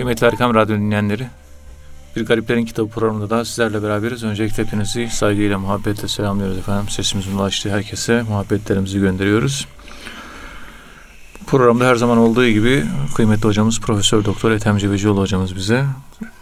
Kıymetli 0.00 0.26
Erkam 0.26 0.54
Radyo 0.54 0.76
dinleyenleri, 0.76 1.26
Bir 2.16 2.26
Gariplerin 2.26 2.64
Kitabı 2.64 2.90
programında 2.90 3.30
da 3.30 3.44
sizlerle 3.44 3.82
beraberiz. 3.82 4.24
Öncelikle 4.24 4.64
hepinizi 4.64 5.08
saygıyla, 5.10 5.58
muhabbetle 5.58 6.08
selamlıyoruz 6.08 6.58
efendim. 6.58 6.88
Sesimizin 6.88 7.36
ulaştığı 7.36 7.70
herkese 7.70 8.22
muhabbetlerimizi 8.22 9.00
gönderiyoruz. 9.00 9.68
Programda 11.46 11.86
her 11.86 11.94
zaman 11.94 12.18
olduğu 12.18 12.46
gibi 12.46 12.84
kıymetli 13.16 13.44
hocamız 13.44 13.80
Profesör 13.80 14.24
Doktor 14.24 14.50
Ethem 14.50 14.78
Cebecioğlu 14.78 15.20
hocamız 15.20 15.56
bize 15.56 15.84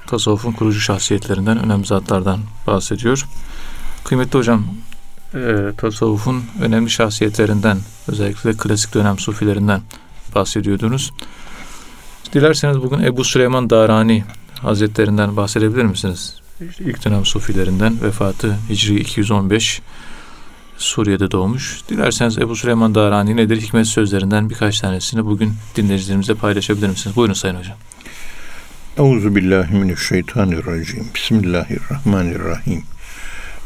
tasavvufun 0.07 0.53
kurucu 0.53 0.81
şahsiyetlerinden, 0.81 1.65
önemli 1.65 1.87
zatlardan 1.87 2.41
bahsediyor. 2.67 3.25
Kıymetli 4.05 4.39
hocam, 4.39 4.65
e, 5.35 5.73
tasavvufun 5.77 6.45
önemli 6.63 6.91
şahsiyetlerinden, 6.91 7.79
özellikle 8.09 8.53
klasik 8.53 8.95
dönem 8.95 9.19
sufilerinden 9.19 9.81
bahsediyordunuz. 10.35 11.13
Dilerseniz 12.33 12.83
bugün 12.83 12.99
Ebu 12.99 13.25
Süleyman 13.25 13.71
Darani 13.71 14.25
Hazretlerinden 14.63 15.37
bahsedebilir 15.37 15.85
misiniz? 15.85 16.41
İlk 16.81 17.05
dönem 17.05 17.25
sufilerinden 17.25 18.03
vefatı 18.03 18.57
Hicri 18.71 19.01
215 19.01 19.83
Suriye'de 20.79 21.31
doğmuş. 21.31 21.81
Dilerseniz 21.89 22.39
Ebu 22.39 22.57
Süleyman 22.57 22.95
Darani 22.95 23.37
nedir? 23.37 23.61
Hikmet 23.61 23.87
sözlerinden 23.87 24.51
birkaç 24.51 24.81
tanesini 24.81 25.25
bugün 25.25 25.53
dinleyicilerimizle 25.77 26.35
paylaşabilir 26.35 26.89
misiniz? 26.89 27.17
Buyurun 27.17 27.35
Sayın 27.35 27.55
Hocam. 27.55 27.77
Euzu 28.99 29.37
billahi 29.37 29.75
mineşşeytanirracim. 29.75 31.07
Bismillahirrahmanirrahim. 31.15 32.83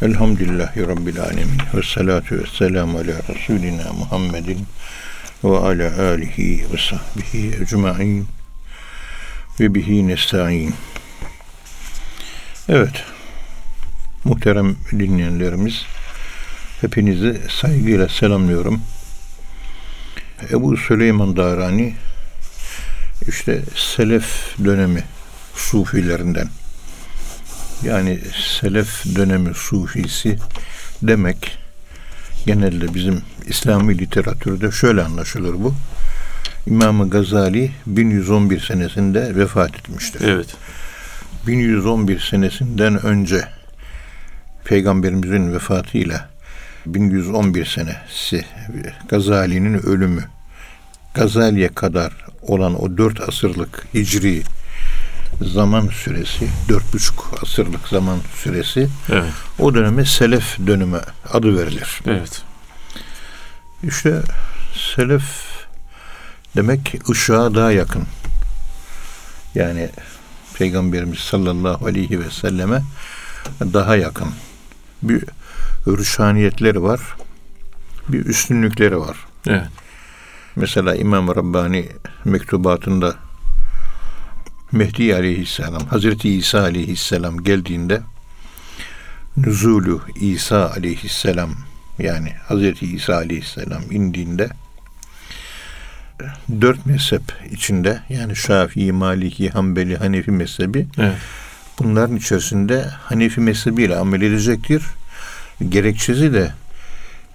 Elhamdülillahi 0.02 0.88
rabbil 0.88 1.20
alamin. 1.20 1.58
Ve 1.74 1.82
salatu 1.82 2.34
vesselamü 2.34 2.98
ala 2.98 3.34
Resulina 3.34 3.92
Muhammedin 3.98 4.66
ve 5.44 5.58
ala 5.58 6.08
alihi 6.10 6.64
ve 6.72 6.76
sahbihi 6.78 7.62
ecmaîn 7.62 8.26
ve 9.60 9.74
bihi 9.74 10.08
nesta'in. 10.08 10.74
Evet, 12.68 13.04
muhterem 14.24 14.76
dinleyenlerimiz, 14.92 15.82
hepinizi 16.80 17.40
saygıyla 17.60 18.08
selamlıyorum. 18.08 18.82
Ebu 20.50 20.76
Süleyman 20.76 21.36
Darani, 21.36 21.94
işte 23.28 23.62
Selef 23.76 24.56
dönemi 24.64 25.04
Sufilerinden. 25.54 26.48
Yani 27.82 28.18
Selef 28.60 29.04
dönemi 29.16 29.54
Sufisi 29.54 30.38
demek, 31.02 31.58
genelde 32.46 32.94
bizim 32.94 33.22
İslami 33.46 33.98
literatürde 33.98 34.70
şöyle 34.70 35.02
anlaşılır 35.02 35.54
bu. 35.54 35.74
İmam 36.66 37.10
Gazali 37.10 37.70
1111 37.86 38.60
senesinde 38.60 39.36
vefat 39.36 39.76
etmiştir. 39.76 40.20
Evet. 40.28 40.56
1111 41.46 42.20
senesinden 42.30 43.06
önce 43.06 43.48
Peygamberimizin 44.64 45.52
vefatıyla 45.52 46.28
1111 46.86 47.64
senesi 47.64 48.44
Gazali'nin 49.08 49.86
ölümü 49.86 50.24
Gazali'ye 51.14 51.68
kadar 51.68 52.12
olan 52.42 52.82
o 52.82 52.96
dört 52.96 53.28
asırlık 53.28 53.86
hicri 53.94 54.42
zaman 55.42 55.88
süresi, 55.88 56.48
dört 56.68 56.94
buçuk 56.94 57.34
asırlık 57.42 57.88
zaman 57.88 58.18
süresi 58.34 58.88
Evet. 59.12 59.32
o 59.58 59.74
döneme 59.74 60.04
Selef 60.04 60.58
dönemi 60.66 60.98
adı 61.32 61.58
verilir. 61.58 62.00
Evet. 62.06 62.42
İşte 63.82 64.22
Selef 64.96 65.51
demek 66.56 67.10
ışığa 67.10 67.54
daha 67.54 67.72
yakın. 67.72 68.02
Yani 69.54 69.90
Peygamberimiz 70.54 71.18
sallallahu 71.18 71.86
aleyhi 71.86 72.20
ve 72.20 72.30
selleme 72.30 72.82
daha 73.60 73.96
yakın. 73.96 74.28
Bir 75.02 75.24
rüşhaniyetleri 75.86 76.82
var. 76.82 77.00
Bir 78.08 78.26
üstünlükleri 78.26 79.00
var. 79.00 79.16
Evet. 79.46 79.66
Mesela 80.56 80.94
İmam 80.94 81.28
Rabbani 81.28 81.88
mektubatında 82.24 83.14
Mehdi 84.72 85.14
aleyhisselam, 85.14 85.86
Hazreti 85.86 86.34
İsa 86.34 86.60
aleyhisselam 86.60 87.44
geldiğinde 87.44 88.02
nüzulu 89.36 90.00
İsa 90.20 90.70
aleyhisselam 90.70 91.50
yani 91.98 92.32
Hazreti 92.48 92.86
İsa 92.86 93.14
aleyhisselam 93.14 93.82
indiğinde 93.90 94.48
dört 96.60 96.86
mezhep 96.86 97.22
içinde 97.50 98.00
yani 98.08 98.36
Şafii, 98.36 98.92
Maliki, 98.92 99.50
Hanbeli, 99.50 99.96
Hanefi 99.96 100.30
mezhebi 100.30 100.86
Evet. 100.98 101.16
bunların 101.78 102.16
içerisinde 102.16 102.82
Hanefi 102.82 103.40
mezhebiyle 103.40 103.96
amel 103.96 104.22
edecektir. 104.22 104.82
Gerekçesi 105.68 106.32
de 106.32 106.50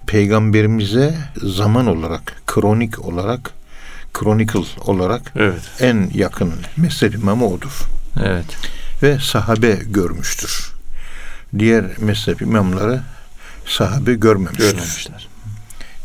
peygamberimize 0.06 1.14
zaman 1.36 1.86
olarak, 1.86 2.42
kronik 2.46 3.04
olarak, 3.04 3.50
chronicle 4.14 4.60
olarak 4.80 5.32
Evet. 5.36 5.60
en 5.80 6.10
yakın 6.14 6.54
mezhep 6.76 7.14
imamı 7.14 7.46
odur. 7.46 7.80
Evet. 8.24 8.46
Ve 9.02 9.18
sahabe 9.18 9.78
görmüştür. 9.86 10.72
Diğer 11.58 11.84
mezhep 11.98 12.42
imamları 12.42 13.00
sahabe 13.66 14.14
görmemiştir. 14.14 14.64
Görmemişler. 14.64 15.28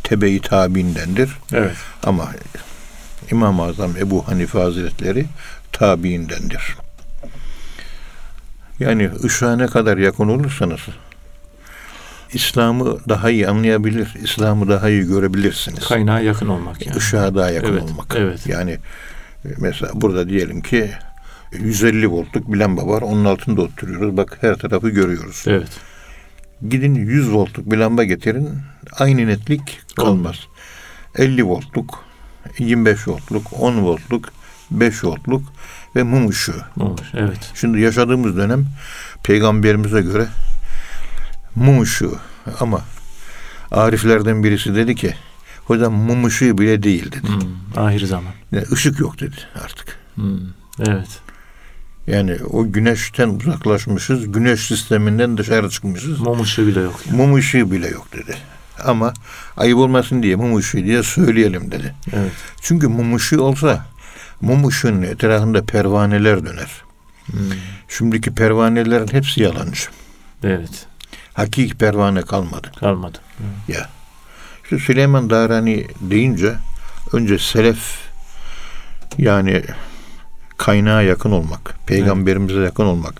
Tebe-i 0.03 0.41
tabiindendir. 0.41 1.37
Evet. 1.53 1.75
Ama 2.03 2.29
İmam-ı 3.33 3.63
Azam 3.63 3.97
Ebu 3.97 4.27
Hanife 4.27 4.59
Hazretleri 4.59 5.25
tabiindendir. 5.71 6.75
Yani 8.79 9.09
ışığa 9.23 9.55
ne 9.55 9.67
kadar 9.67 9.97
yakın 9.97 10.27
olursanız 10.29 10.79
İslam'ı 12.33 12.97
daha 13.09 13.29
iyi 13.29 13.47
anlayabilir, 13.47 14.13
İslam'ı 14.23 14.69
daha 14.69 14.89
iyi 14.89 15.03
görebilirsiniz. 15.03 15.87
Kaynağa 15.87 16.19
yakın 16.19 16.47
olmak 16.47 16.85
yani. 16.85 16.97
Işığa 16.97 17.35
daha 17.35 17.49
yakın 17.49 17.73
Evet, 17.73 17.83
olmak. 17.83 18.13
evet. 18.17 18.47
Yani 18.47 18.71
e, 19.45 19.49
mesela 19.57 19.91
burada 19.95 20.29
diyelim 20.29 20.61
ki 20.61 20.91
150 21.51 22.11
voltluk 22.11 22.53
bir 22.53 22.57
lamba 22.57 22.87
var. 22.87 23.01
Onun 23.01 23.25
altında 23.25 23.61
oturuyoruz. 23.61 24.17
Bak 24.17 24.37
her 24.41 24.55
tarafı 24.55 24.89
görüyoruz. 24.89 25.43
Evet. 25.47 25.69
Gidin 26.69 26.95
100 26.95 27.31
voltluk 27.33 27.71
bir 27.71 27.77
lamba 27.77 28.03
getirin. 28.03 28.49
Aynı 28.99 29.27
netlik 29.27 29.81
kalmaz. 29.95 30.35
50 31.17 31.43
voltluk, 31.45 32.03
25 32.57 33.07
voltluk, 33.07 33.53
10 33.59 33.83
voltluk, 33.83 34.29
5 34.71 35.03
voltluk 35.03 35.43
ve 35.95 36.03
mum 36.03 36.29
ışığı. 36.29 36.61
Evet. 37.13 37.51
Şimdi 37.53 37.81
yaşadığımız 37.81 38.37
dönem 38.37 38.65
peygamberimize 39.23 40.01
göre 40.01 40.27
mum 41.55 41.81
ışığı 41.81 42.11
ama 42.59 42.81
Ariflerden 43.71 44.43
birisi 44.43 44.75
dedi 44.75 44.95
ki 44.95 45.15
hocam 45.65 45.93
mum 45.93 46.25
ışığı 46.25 46.57
bile 46.57 46.83
değil 46.83 47.11
dedi. 47.11 47.27
Hmm. 47.27 47.83
Ahir 47.83 48.05
zaman. 48.05 48.33
Yani 48.51 48.65
ışık 48.71 48.99
yok 48.99 49.19
dedi 49.19 49.35
artık. 49.63 49.99
Hmm. 50.15 50.39
Evet. 50.79 51.19
Yani 52.07 52.37
o 52.49 52.71
güneşten 52.71 53.29
uzaklaşmışız, 53.29 54.31
güneş 54.31 54.59
sisteminden 54.59 55.37
dışarı 55.37 55.69
çıkmışız. 55.69 56.19
Mum 56.19 56.41
ışığı 56.41 56.67
bile 56.67 56.79
yok. 56.79 56.99
Yani. 57.05 57.17
Mum 57.17 57.35
ışığı 57.35 57.71
bile 57.71 57.87
yok 57.87 58.07
dedi. 58.13 58.37
Ama 58.83 59.13
ayıp 59.57 59.77
olmasın 59.77 60.23
diye 60.23 60.35
mum 60.35 60.57
ışığı 60.57 60.83
diye 60.83 61.03
söyleyelim 61.03 61.71
dedi. 61.71 61.95
Evet. 62.13 62.31
Çünkü 62.61 62.87
mum 62.87 63.15
ışığı 63.15 63.43
olsa 63.43 63.85
mum 64.41 64.67
ışığının 64.67 65.01
etrafında 65.01 65.65
pervaneler 65.65 66.45
döner. 66.45 66.71
Hmm. 67.25 67.39
Şimdiki 67.87 68.35
pervanelerin 68.35 69.07
hepsi 69.07 69.43
yalancı. 69.43 69.83
Evet. 70.43 70.85
Hakiki 71.33 71.77
pervane 71.77 72.21
kalmadı. 72.21 72.71
Kalmadı. 72.79 73.17
Ya. 73.67 73.89
İşte 74.63 74.79
Süleyman 74.79 75.29
Darani 75.29 75.87
deyince 76.01 76.53
önce 77.13 77.39
selef 77.39 77.77
yani 79.17 79.63
kaynağa 80.57 81.01
yakın 81.01 81.31
olmak, 81.31 81.75
peygamberimize 81.87 82.59
yakın 82.59 82.85
olmak. 82.85 83.13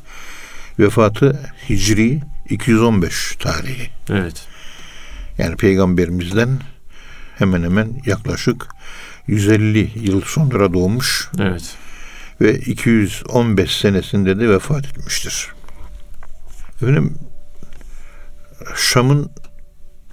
Vefatı 0.80 1.52
Hicri 1.70 2.22
215 2.50 3.36
tarihi. 3.40 3.90
Evet. 4.10 4.48
Yani 5.38 5.56
peygamberimizden 5.56 6.60
hemen 7.38 7.64
hemen 7.64 8.02
yaklaşık 8.06 8.68
150 9.28 9.92
yıl 9.96 10.22
sonra 10.22 10.74
doğmuş 10.74 11.30
Evet. 11.40 11.76
ve 12.42 12.60
215 12.60 13.78
senesinde 13.78 14.40
de 14.40 14.50
vefat 14.50 14.86
etmiştir. 14.86 15.48
Efendim 16.76 17.18
Şam'ın 18.76 19.32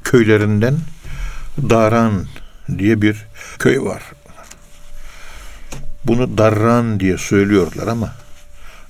köylerinden 0.04 0.74
Daran 1.70 2.26
diye 2.78 3.02
bir 3.02 3.26
köy 3.58 3.80
var. 3.80 4.02
Bunu 6.04 6.38
Darran 6.38 7.00
diye 7.00 7.18
söylüyorlar 7.18 7.86
ama 7.86 8.12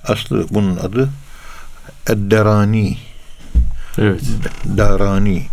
aslı 0.03 0.45
bunun 0.49 0.77
adı 0.77 1.09
Edderani, 2.09 2.97
Evet. 3.97 4.21
Darani. 4.77 5.47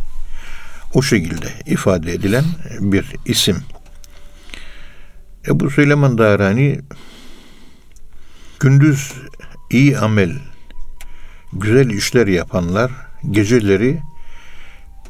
O 0.94 1.02
şekilde 1.02 1.52
ifade 1.66 2.12
edilen 2.12 2.44
bir 2.80 3.16
isim. 3.24 3.62
Ebu 5.48 5.70
Süleyman 5.70 6.18
Darani 6.18 6.80
Gündüz 8.60 9.12
iyi 9.70 9.98
amel, 9.98 10.32
güzel 11.52 11.90
işler 11.90 12.26
yapanlar 12.26 12.90
geceleri 13.30 14.00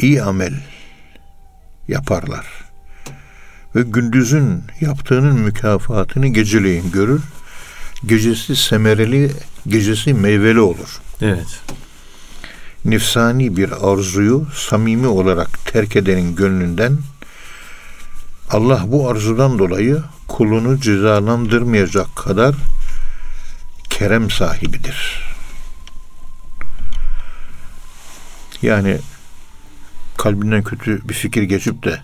iyi 0.00 0.22
amel 0.22 0.54
yaparlar. 1.88 2.46
Ve 3.74 3.82
gündüzün 3.82 4.62
yaptığının 4.80 5.40
mükafatını 5.40 6.26
geceleyin 6.28 6.90
görür. 6.90 7.22
Gecesi 8.06 8.56
semereli, 8.56 9.30
gecesi 9.66 10.14
meyveli 10.14 10.60
olur. 10.60 11.00
Evet. 11.22 11.60
Nefsani 12.88 13.56
bir 13.56 13.92
arzuyu 13.92 14.46
samimi 14.54 15.06
olarak 15.06 15.64
terk 15.64 15.96
edenin 15.96 16.36
gönlünden 16.36 16.98
Allah 18.50 18.82
bu 18.86 19.08
arzudan 19.08 19.58
dolayı 19.58 20.02
kulunu 20.28 20.80
cezalandırmayacak 20.80 22.16
kadar 22.16 22.54
kerem 23.90 24.30
sahibidir. 24.30 25.22
Yani 28.62 28.98
kalbinden 30.16 30.62
kötü 30.62 31.08
bir 31.08 31.14
fikir 31.14 31.42
geçip 31.42 31.84
de 31.84 32.00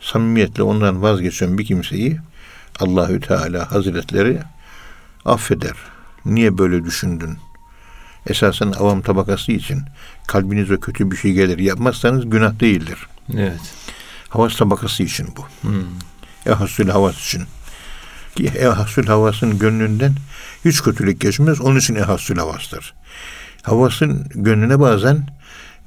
samimiyetle 0.00 0.62
ondan 0.62 1.02
vazgeçen 1.02 1.58
bir 1.58 1.64
kimseyi 1.64 2.18
Allahü 2.80 3.20
Teala 3.20 3.72
Hazretleri 3.72 4.38
affeder. 5.24 5.74
Niye 6.24 6.58
böyle 6.58 6.84
düşündün? 6.84 7.38
Esasen 8.26 8.72
avam 8.72 9.02
tabakası 9.02 9.52
için 9.52 9.82
kalbinize 10.26 10.76
kötü 10.76 11.10
bir 11.10 11.16
şey 11.16 11.32
gelir. 11.32 11.58
Yapmazsanız 11.58 12.30
günah 12.30 12.60
değildir. 12.60 12.98
Evet. 13.34 13.60
Havas 14.28 14.56
tabakası 14.56 15.02
için 15.02 15.28
bu. 15.36 15.68
Hmm. 15.68 15.84
Ehasül 16.46 16.88
havas 16.88 17.26
için. 17.26 17.42
Ki 18.36 18.46
ehasül 18.46 19.06
havasın 19.06 19.58
gönlünden 19.58 20.12
hiç 20.64 20.82
kötülük 20.82 21.20
geçmez. 21.20 21.60
Onun 21.60 21.78
için 21.78 21.94
ehasül 21.94 22.36
havastır. 22.36 22.94
Havasın 23.62 24.26
gönlüne 24.34 24.80
bazen 24.80 25.26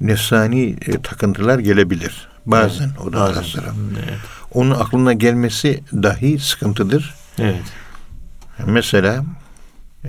nefsani 0.00 0.76
e, 0.86 1.02
takıntılar 1.02 1.58
gelebilir. 1.58 2.28
Bazen 2.46 2.90
o 3.04 3.12
da 3.12 3.20
Bazen. 3.20 3.62
Evet. 4.04 4.18
Onun 4.50 4.70
aklına 4.70 5.12
gelmesi 5.12 5.84
dahi 5.92 6.38
sıkıntıdır. 6.38 7.14
Evet. 7.38 7.62
Mesela 8.66 9.24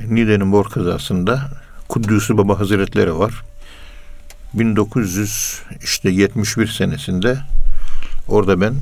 Niğde'nin 0.07 0.51
Bor 0.51 0.69
kazasında 0.69 1.64
Kuddüsü 1.87 2.37
Baba 2.37 2.59
Hazretleri 2.59 3.19
var. 3.19 3.43
1900 4.53 5.61
işte 5.83 6.09
71 6.09 6.67
senesinde 6.67 7.37
orada 8.27 8.61
ben 8.61 8.73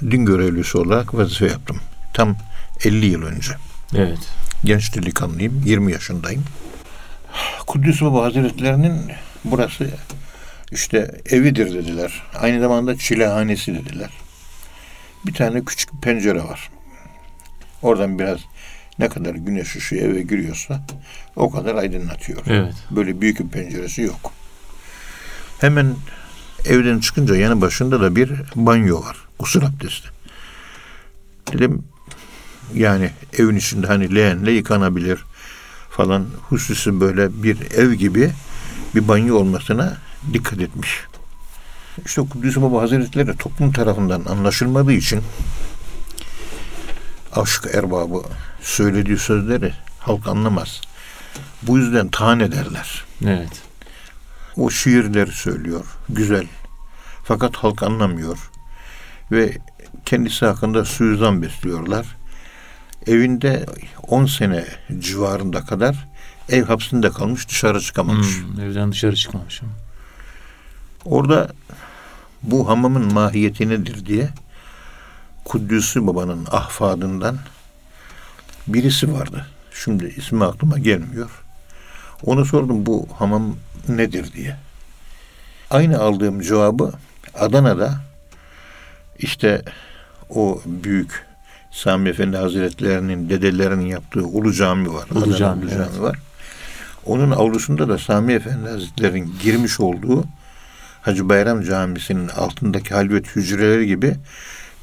din 0.00 0.24
görevlisi 0.26 0.78
olarak 0.78 1.14
vazife 1.14 1.46
yaptım. 1.46 1.76
Tam 2.14 2.36
50 2.84 3.06
yıl 3.06 3.22
önce. 3.22 3.52
Evet. 3.94 4.18
Genç 4.64 4.94
delikanlıyım. 4.96 5.62
20 5.66 5.92
yaşındayım. 5.92 6.44
Kuddüs 7.66 8.02
Baba 8.02 8.24
Hazretlerinin 8.24 9.12
burası 9.44 9.90
işte 10.72 11.20
evidir 11.30 11.74
dediler. 11.74 12.22
Aynı 12.38 12.60
zamanda 12.60 12.98
çilehanesi 12.98 13.74
dediler. 13.74 14.10
Bir 15.26 15.34
tane 15.34 15.64
küçük 15.64 16.02
pencere 16.02 16.44
var. 16.44 16.70
Oradan 17.82 18.18
biraz 18.18 18.38
ne 18.98 19.08
kadar 19.08 19.34
güneş 19.34 19.76
ışığı 19.76 19.96
eve 19.96 20.22
giriyorsa 20.22 20.86
o 21.36 21.50
kadar 21.50 21.74
aydınlatıyor. 21.74 22.42
Evet. 22.46 22.74
Böyle 22.90 23.20
büyük 23.20 23.40
bir 23.40 23.48
penceresi 23.48 24.02
yok. 24.02 24.32
Hemen 25.60 25.96
evden 26.64 26.98
çıkınca 26.98 27.36
yanı 27.36 27.60
başında 27.60 28.00
da 28.00 28.16
bir 28.16 28.32
banyo 28.54 29.02
var. 29.02 29.16
Gusül 29.38 29.64
abdesti. 29.64 30.08
Dedim 31.52 31.84
yani 32.74 33.10
evin 33.38 33.56
içinde 33.56 33.86
hani 33.86 34.14
leğenle 34.14 34.52
yıkanabilir 34.52 35.24
falan 35.90 36.26
hususi 36.48 37.00
böyle 37.00 37.42
bir 37.42 37.70
ev 37.70 37.92
gibi 37.92 38.30
bir 38.94 39.08
banyo 39.08 39.36
olmasına 39.36 39.96
dikkat 40.32 40.60
etmiş. 40.60 40.90
İşte 42.04 42.22
Kudüs 42.22 42.56
Baba 42.56 42.82
Hazretleri 42.82 43.36
toplum 43.36 43.72
tarafından 43.72 44.24
anlaşılmadığı 44.24 44.92
için 44.92 45.20
aşk 47.32 47.66
erbabı 47.74 48.22
söylediği 48.62 49.18
sözleri 49.18 49.72
halk 49.98 50.28
anlamaz. 50.28 50.80
Bu 51.62 51.78
yüzden 51.78 52.08
taan 52.08 52.40
ederler. 52.40 53.04
Evet. 53.26 53.62
O 54.56 54.70
şiirleri 54.70 55.32
söylüyor. 55.32 55.84
Güzel. 56.08 56.46
Fakat 57.24 57.56
halk 57.56 57.82
anlamıyor. 57.82 58.50
Ve 59.32 59.58
kendisi 60.04 60.46
hakkında 60.46 60.84
suizan 60.84 61.42
besliyorlar. 61.42 62.06
Evinde 63.06 63.66
10 64.02 64.26
sene 64.26 64.64
civarında 64.98 65.64
kadar 65.64 66.08
ev 66.48 66.64
hapsinde 66.64 67.10
kalmış 67.10 67.48
dışarı 67.48 67.80
çıkamamış. 67.80 68.38
Hmm, 68.38 68.60
evden 68.60 68.92
dışarı 68.92 69.16
çıkmamışım. 69.16 69.68
Orada 71.04 71.50
bu 72.42 72.68
hamamın 72.68 73.12
mahiyeti 73.12 73.68
nedir 73.68 74.06
diye 74.06 74.28
Kuddüsü 75.44 76.06
babanın 76.06 76.46
ahfadından 76.50 77.38
birisi 78.74 79.12
vardı. 79.12 79.46
Şimdi 79.84 80.14
ismi 80.16 80.44
aklıma 80.44 80.78
gelmiyor. 80.78 81.30
Ona 82.24 82.44
sordum 82.44 82.86
bu 82.86 83.08
hamam 83.18 83.56
nedir 83.88 84.32
diye. 84.32 84.56
Aynı 85.70 86.00
aldığım 86.00 86.40
cevabı 86.40 86.92
Adana'da 87.34 88.00
işte 89.18 89.62
o 90.30 90.60
büyük 90.66 91.26
Sami 91.70 92.08
Efendi 92.08 92.36
Hazretlerinin 92.36 93.28
dedelerinin 93.28 93.86
yaptığı 93.86 94.26
Ulu 94.26 94.52
Cami 94.52 94.94
var. 94.94 95.06
Ulu 95.10 95.18
Adana 95.18 95.36
Cami, 95.36 95.64
Ulu 95.64 95.70
evet. 95.74 95.88
Cami 95.88 96.02
var. 96.02 96.18
Onun 97.06 97.30
avlusunda 97.30 97.88
da 97.88 97.98
Sami 97.98 98.32
Efendi 98.32 98.68
Hazretleri'nin 98.68 99.34
girmiş 99.42 99.80
olduğu 99.80 100.24
Hacı 101.02 101.28
Bayram 101.28 101.62
Camisi'nin 101.62 102.28
altındaki 102.28 102.94
halvet 102.94 103.36
hücreleri 103.36 103.86
gibi 103.86 104.16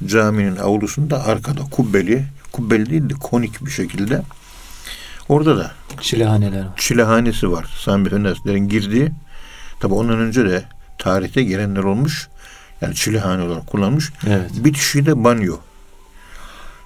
caminin 0.06 0.56
avlusunda 0.56 1.24
arkada 1.24 1.60
kubbeli, 1.70 2.24
kubbeli 2.52 2.90
değil 2.90 3.10
de 3.10 3.14
konik 3.14 3.66
bir 3.66 3.70
şekilde 3.70 4.22
orada 5.28 5.56
da 5.58 5.72
Çilehaneler 6.00 6.60
var. 6.64 6.76
çilehanesi 6.76 7.52
var. 7.52 7.66
Sami 7.84 8.10
Hazretleri'nin 8.10 8.68
girdiği. 8.68 9.10
Tabi 9.80 9.94
ondan 9.94 10.18
önce 10.18 10.44
de 10.44 10.64
tarihte 10.98 11.42
gelenler 11.42 11.82
olmuş. 11.84 12.28
Yani 12.80 12.94
çilehane 12.94 13.42
olarak 13.42 13.66
kullanmış. 13.66 14.12
Evet. 14.26 14.50
Bitişi 14.54 15.06
de 15.06 15.24
banyo. 15.24 15.56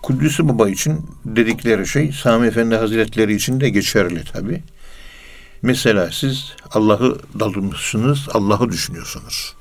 Kudüs'ü 0.03 0.49
Baba 0.49 0.69
için 0.69 1.07
dedikleri 1.25 1.87
şey 1.87 2.13
Sami 2.13 2.47
Efendi 2.47 2.77
Hazretleri 2.77 3.35
için 3.35 3.61
de 3.61 3.71
geçerli 3.71 4.25
tabi. 4.25 4.63
Mesela 5.63 6.11
siz 6.13 6.53
Allah'ı 6.71 7.19
dalmışsınız, 7.41 8.29
Allah'ı 8.35 8.71
düşünüyorsunuz. 8.71 9.55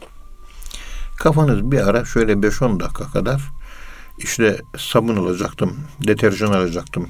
Kafanız 1.18 1.72
bir 1.72 1.88
ara 1.88 2.06
şöyle 2.06 2.34
5-10 2.34 2.80
dakika 2.80 3.12
kadar 3.12 3.42
işte 4.24 4.58
sabun 4.78 5.16
alacaktım, 5.16 5.78
deterjan 6.08 6.54
alacaktım. 6.54 7.10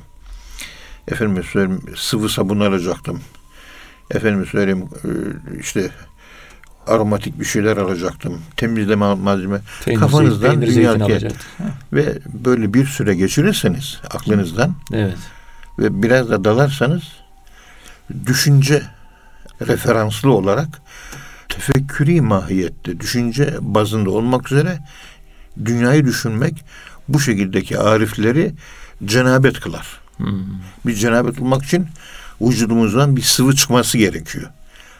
Efendim 1.08 1.44
söyleyeyim 1.44 1.82
sıvı 1.96 2.30
sabun 2.30 2.60
alacaktım. 2.60 3.22
Efendim 4.12 4.46
söyleyeyim 4.46 4.90
e, 5.04 5.10
işte 5.60 5.92
aromatik 6.88 7.40
bir 7.40 7.46
şeyler 7.46 7.78
alacaktım. 7.78 8.42
Temizleme 8.58 9.14
malzeme. 9.14 9.62
Peynir, 9.86 10.00
Kafanızdan 10.00 10.60
peynir 10.60 10.68
Ve 11.94 12.20
böyle 12.34 12.74
bir 12.74 12.86
süre 12.86 13.16
geçirirseniz 13.16 14.00
aklınızdan 14.12 14.76
Evet. 14.94 15.18
ve 15.80 16.04
biraz 16.04 16.30
da 16.30 16.44
dalarsanız 16.44 17.04
düşünce 18.26 18.84
referanslı 19.68 20.34
olarak 20.34 20.68
tefekkürü 21.50 22.22
mahiyette, 22.22 23.00
düşünce 23.00 23.56
bazında 23.62 24.10
olmak 24.10 24.52
üzere 24.52 24.80
dünyayı 25.66 26.06
düşünmek 26.06 26.66
bu 27.08 27.20
şekildeki 27.20 27.80
arifleri 27.80 28.54
cenabet 29.06 29.60
kılar. 29.60 29.88
Hmm. 30.18 30.40
Bir 30.86 30.94
cenabet 30.94 31.40
olmak 31.40 31.64
için 31.64 31.88
vücudumuzdan 32.42 33.16
bir 33.16 33.22
sıvı 33.22 33.56
çıkması 33.56 33.98
gerekiyor. 33.98 34.50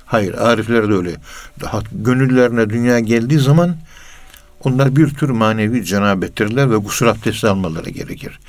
Hayır, 0.06 0.34
arifler 0.34 0.90
de 0.90 0.94
öyle. 0.94 1.16
Daha 1.62 1.82
gönüllerine 1.92 2.70
dünya 2.70 3.00
geldiği 3.00 3.40
zaman 3.40 3.76
onlar 4.64 4.96
bir 4.96 5.10
tür 5.10 5.30
manevi 5.30 5.86
cenabettirler 5.86 6.72
ve 6.72 6.76
gusül 6.76 7.10
abdesti 7.10 7.48
almaları 7.48 7.90
gerekir. 7.90 8.40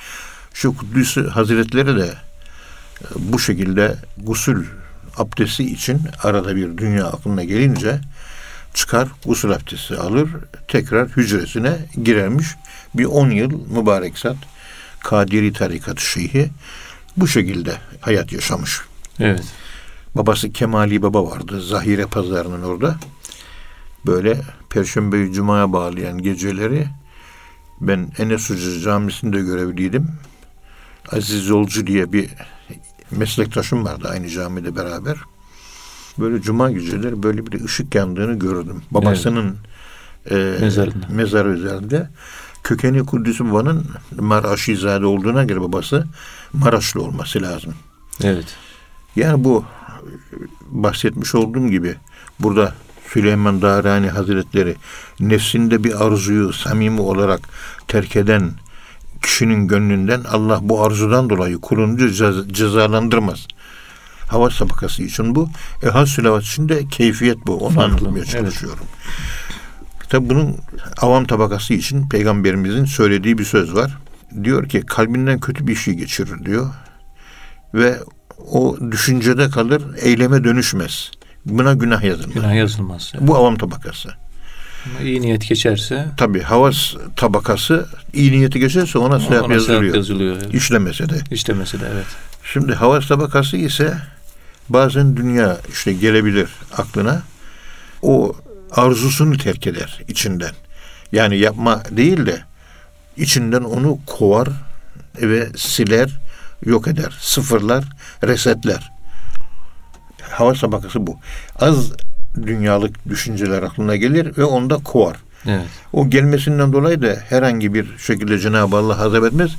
Şu 0.55 0.77
Kuddüs 0.77 1.17
Hazretleri 1.17 1.97
de 1.97 2.07
e, 2.07 3.07
bu 3.17 3.39
şekilde 3.39 3.97
gusül 4.19 4.67
abdesti 5.17 5.65
için 5.65 6.01
arada 6.23 6.57
bir 6.57 6.79
dünya 6.79 7.07
aklına 7.07 7.45
gelince 7.45 8.01
çıkar 8.75 9.09
gusül 9.27 9.51
abdesti 9.51 9.97
alır 9.97 10.29
tekrar 10.69 11.09
hücresine 11.09 11.77
girermiş. 12.03 12.47
Bir 12.95 13.05
10 13.05 13.31
yıl 13.31 13.51
mübarek 13.71 14.19
zat 14.19 14.37
Kadiri 15.01 15.53
tarikatı 15.53 16.05
şeyhi 16.05 16.51
bu 17.17 17.29
şekilde 17.29 17.77
hayat 18.01 18.33
yaşamış. 18.33 18.81
Evet. 19.21 19.45
Babası 20.15 20.53
Kemali 20.53 21.03
Baba 21.03 21.27
vardı. 21.31 21.61
Zahire 21.61 22.07
pazarının 22.07 22.63
orada. 22.63 22.97
Böyle 24.07 24.41
Perşembeyi 24.71 25.33
Cuma'ya 25.33 25.73
bağlayan 25.73 26.19
geceleri 26.19 26.87
ben 27.81 28.13
Enes 28.19 28.51
Hoca 28.51 28.81
Camisi'nde 28.81 29.41
görevliydim. 29.41 30.09
Aziz 31.13 31.49
Yolcu 31.49 31.87
diye 31.87 32.13
bir 32.13 32.31
meslektaşım 33.11 33.85
vardı 33.85 34.09
aynı 34.13 34.29
camide 34.29 34.77
beraber. 34.77 35.17
Böyle 36.19 36.43
cuma 36.43 36.71
geceleri 36.71 37.23
böyle 37.23 37.47
bir 37.47 37.65
ışık 37.65 37.95
yandığını 37.95 38.39
gördüm. 38.39 38.83
Babasının 38.91 39.57
e, 40.31 40.35
Mezarında. 40.61 41.07
mezarı 41.11 41.49
üzerinde. 41.49 42.09
Kökeni 42.65 43.07
Kudüs 43.07 43.41
Baba'nın 43.41 43.87
Maraşizade 44.21 45.07
olduğuna 45.07 45.45
göre 45.45 45.61
babası 45.61 46.07
Maraşlı 46.53 47.03
olması 47.03 47.43
lazım. 47.43 47.75
Evet. 48.23 48.47
Yani 49.17 49.45
bu 49.45 49.65
bahsetmiş 50.71 51.35
olduğum 51.35 51.69
gibi 51.69 51.95
burada 52.41 52.75
Süleyman 53.09 53.63
Darani 53.63 54.09
Hazretleri 54.11 54.77
nefsinde 55.21 55.85
bir 55.85 56.07
arzuyu 56.07 56.53
samimi 56.53 57.01
olarak 57.01 57.41
terk 57.89 58.17
eden 58.17 58.51
kişinin 59.23 59.69
gönlünden 59.69 60.25
Allah 60.31 60.59
bu 60.63 60.85
arzudan 60.85 61.31
dolayı 61.31 61.59
kulunu 61.61 61.97
ceza- 61.99 62.53
cezalandırmaz. 62.53 63.47
Hava 64.29 64.49
tabakası 64.49 65.03
için 65.03 65.35
bu. 65.35 65.49
E 65.83 65.87
hasül 65.89 66.25
havat 66.25 66.43
için 66.43 66.69
de 66.69 66.89
keyfiyet 66.89 67.47
bu. 67.47 67.57
Onu 67.57 67.75
Farklı. 67.75 67.97
anlatmaya 67.97 68.25
Evet. 68.35 68.65
Tabi 70.13 70.29
bunun 70.29 70.57
avam 71.01 71.25
tabakası 71.25 71.75
için 71.75 72.09
peygamberimizin 72.09 72.85
söylediği 72.85 73.39
bir 73.39 73.45
söz 73.45 73.75
var. 73.75 73.99
Diyor 74.45 74.69
ki 74.69 74.81
kalbinden 74.81 75.41
kötü 75.41 75.67
bir 75.67 75.75
şey 75.75 75.95
geçirir 75.95 76.45
diyor. 76.45 76.71
Ve 77.75 77.99
o 78.51 78.77
düşüncede 78.91 79.51
kalır, 79.51 79.83
eyleme 80.03 80.45
dönüşmez. 80.45 81.11
Buna 81.45 81.75
günah 81.75 82.03
yazılmaz. 82.03 82.35
Günah 82.35 82.55
yazılmaz. 82.55 83.13
Evet. 83.15 83.29
Bu 83.29 83.37
avam 83.37 83.57
tabakası. 83.57 84.09
Ama 84.87 85.01
iyi 85.01 85.21
niyet 85.23 85.49
geçerse 85.49 86.07
Tabi 86.17 86.43
havas 86.43 86.95
tabakası 87.17 87.87
iyi 88.13 88.33
niyeti 88.33 88.61
geçerse 88.61 88.99
ona 88.99 89.21
sevap 89.21 89.45
ona 89.45 89.61
sevap 89.61 89.69
yazılıyor. 89.69 89.95
yazılıyor. 89.95 90.37
Evet. 90.43 90.55
İşlemese 90.55 91.09
de. 91.09 91.15
İşlemesi 91.31 91.81
de 91.81 91.85
evet. 91.93 92.07
Şimdi 92.53 92.75
havas 92.75 93.09
tabakası 93.09 93.57
ise 93.57 93.95
bazen 94.69 95.17
dünya 95.17 95.57
işte 95.73 95.93
gelebilir 95.93 96.49
aklına. 96.77 97.23
O 98.03 98.37
arzusunu 98.73 99.39
terk 99.39 99.67
eder 99.67 100.01
içinden. 100.09 100.53
Yani 101.13 101.39
yapma 101.39 101.83
değil 101.91 102.27
de 102.27 102.43
içinden 103.17 103.63
onu 103.63 103.99
kovar 104.07 104.49
ve 105.23 105.49
siler, 105.57 106.21
yok 106.65 106.89
eder, 106.89 107.19
sıfırlar, 107.21 107.85
resetler. 108.25 108.93
Havas 110.31 110.61
tabakası 110.61 111.07
bu. 111.07 111.19
Az 111.59 111.93
dünyalık 112.47 113.09
düşünceler 113.09 113.63
aklına 113.63 113.97
gelir 113.97 114.37
ve 114.39 114.45
onda 114.45 114.77
kovar. 114.77 115.17
Evet. 115.47 115.67
O 115.93 116.11
gelmesinden 116.11 116.73
dolayı 116.73 117.03
da 117.03 117.19
herhangi 117.29 117.75
bir 117.75 117.99
şekilde 117.99 118.39
Cenab-ı 118.39 118.77
Allah 118.77 118.99
hazap 118.99 119.25
etmez. 119.25 119.51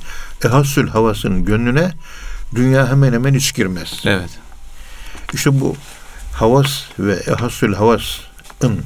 Ehassül 0.44 0.88
havasının 0.88 1.44
gönlüne 1.44 1.90
dünya 2.54 2.90
hemen 2.90 3.12
hemen 3.12 3.34
hiç 3.34 3.54
girmez. 3.54 4.02
Evet. 4.04 4.30
İşte 5.32 5.60
bu 5.60 5.76
havas 6.32 6.82
ve 6.98 7.12
ehassül 7.12 7.74
havasın 7.74 8.80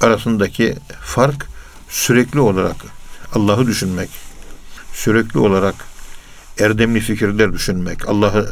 arasındaki 0.00 0.74
fark 1.00 1.46
sürekli 1.88 2.40
olarak 2.40 2.76
Allah'ı 3.34 3.66
düşünmek, 3.66 4.10
sürekli 4.92 5.38
olarak 5.38 5.74
erdemli 6.58 7.00
fikirler 7.00 7.52
düşünmek, 7.52 8.08
Allah'ı 8.08 8.50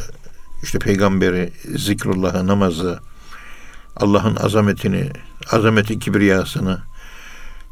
işte 0.63 0.79
peygamberi, 0.79 1.53
zikrullahı, 1.77 2.47
namazı, 2.47 3.01
Allah'ın 3.97 4.37
azametini, 4.37 5.11
azameti 5.51 5.99
kibriyasını 5.99 6.83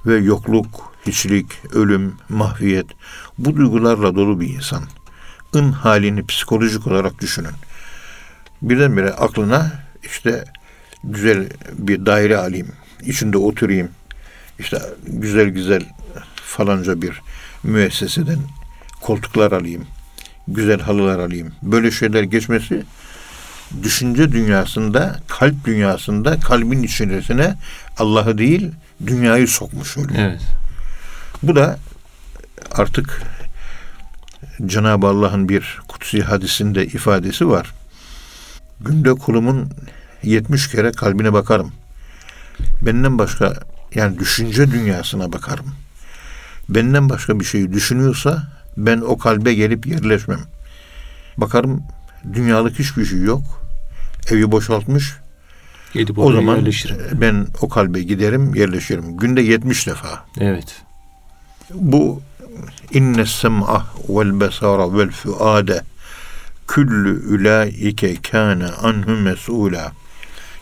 ve 0.07 0.17
yokluk, 0.17 0.93
hiçlik, 1.07 1.75
ölüm, 1.75 2.15
mahviyet 2.29 2.87
bu 3.39 3.57
duygularla 3.57 4.15
dolu 4.15 4.41
bir 4.41 4.49
insan. 4.49 4.83
ın 5.55 5.73
halini 5.73 6.27
psikolojik 6.27 6.87
olarak 6.87 7.21
düşünün. 7.21 7.55
Birdenbire 8.63 9.11
aklına 9.11 9.73
işte 10.03 10.45
güzel 11.05 11.49
bir 11.73 12.07
daire 12.07 12.37
alayım, 12.37 12.69
içinde 13.07 13.39
oturayım, 13.39 13.89
işte 14.59 14.79
güzel 15.07 15.49
güzel 15.49 15.83
falanca 16.35 17.03
bir 17.03 17.21
müesseseden 17.63 18.39
koltuklar 19.01 19.53
alayım, 19.53 19.87
güzel 20.49 20.81
halılar 20.81 21.19
alayım. 21.19 21.53
Böyle 21.63 21.91
şeyler 21.91 22.23
geçmesi 22.23 22.83
düşünce 23.83 24.33
dünyasında, 24.33 25.21
kalp 25.29 25.65
dünyasında 25.65 26.41
kalbin 26.41 26.83
içerisine 26.83 27.55
Allah'ı 27.99 28.39
değil 28.39 28.71
dünyayı 29.07 29.49
sokmuş 29.49 29.99
oluyor. 29.99 30.19
Evet. 30.19 30.41
Bu 31.43 31.57
da 31.57 31.79
artık 32.73 33.23
Cenab-ı 34.67 35.07
Allah'ın 35.07 35.49
bir 35.49 35.81
kutsi 35.89 36.23
hadisinde 36.23 36.87
ifadesi 36.87 37.49
var. 37.49 37.75
Günde 38.81 39.15
kulumun 39.15 39.71
70 40.23 40.71
kere 40.71 40.93
kalbine 40.93 41.33
bakarım. 41.33 41.73
Benden 42.83 43.19
başka 43.19 43.55
yani 43.95 44.19
düşünce 44.19 44.71
dünyasına 44.71 45.33
bakarım. 45.33 45.67
Benden 46.69 47.09
başka 47.09 47.41
bir 47.41 47.45
şeyi 47.45 47.73
düşünüyorsa 47.73 48.43
ben 48.77 49.01
o 49.01 49.19
kalbe 49.19 49.55
gelip 49.55 49.87
yerleşmem. 49.87 50.41
Bakarım 51.37 51.83
dünyalık 52.33 52.79
hiçbir 52.79 53.05
şey 53.05 53.21
yok. 53.21 53.43
Evi 54.31 54.53
boşaltmış. 54.53 55.15
Gidip 55.93 56.19
O 56.19 56.33
zaman 56.33 56.57
yerleşirim. 56.57 56.97
ben 57.21 57.47
o 57.61 57.69
kalbe 57.69 58.03
giderim, 58.03 58.55
yerleşirim. 58.55 59.17
Günde 59.17 59.43
70 59.43 59.87
defa. 59.87 60.25
Evet. 60.41 60.83
Bu 61.75 62.23
inne 62.93 63.27
sem'a 63.27 63.87
vel 64.09 64.41
besara 64.41 64.99
vel 64.99 65.11
fuade 65.11 65.83
küllü 66.69 67.35
ulaike 67.35 68.15
kâne 68.23 68.67
anhu 68.67 69.11
mes'ûlâ 69.11 69.91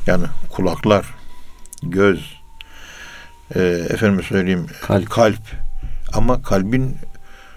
yani 0.07 0.25
kulaklar, 0.50 1.07
göz, 1.82 2.36
e, 3.54 3.60
efendim 3.90 4.22
söyleyeyim 4.28 4.66
Kalp. 4.82 5.10
kalp 5.10 5.40
ama 6.12 6.42
kalbin 6.42 6.96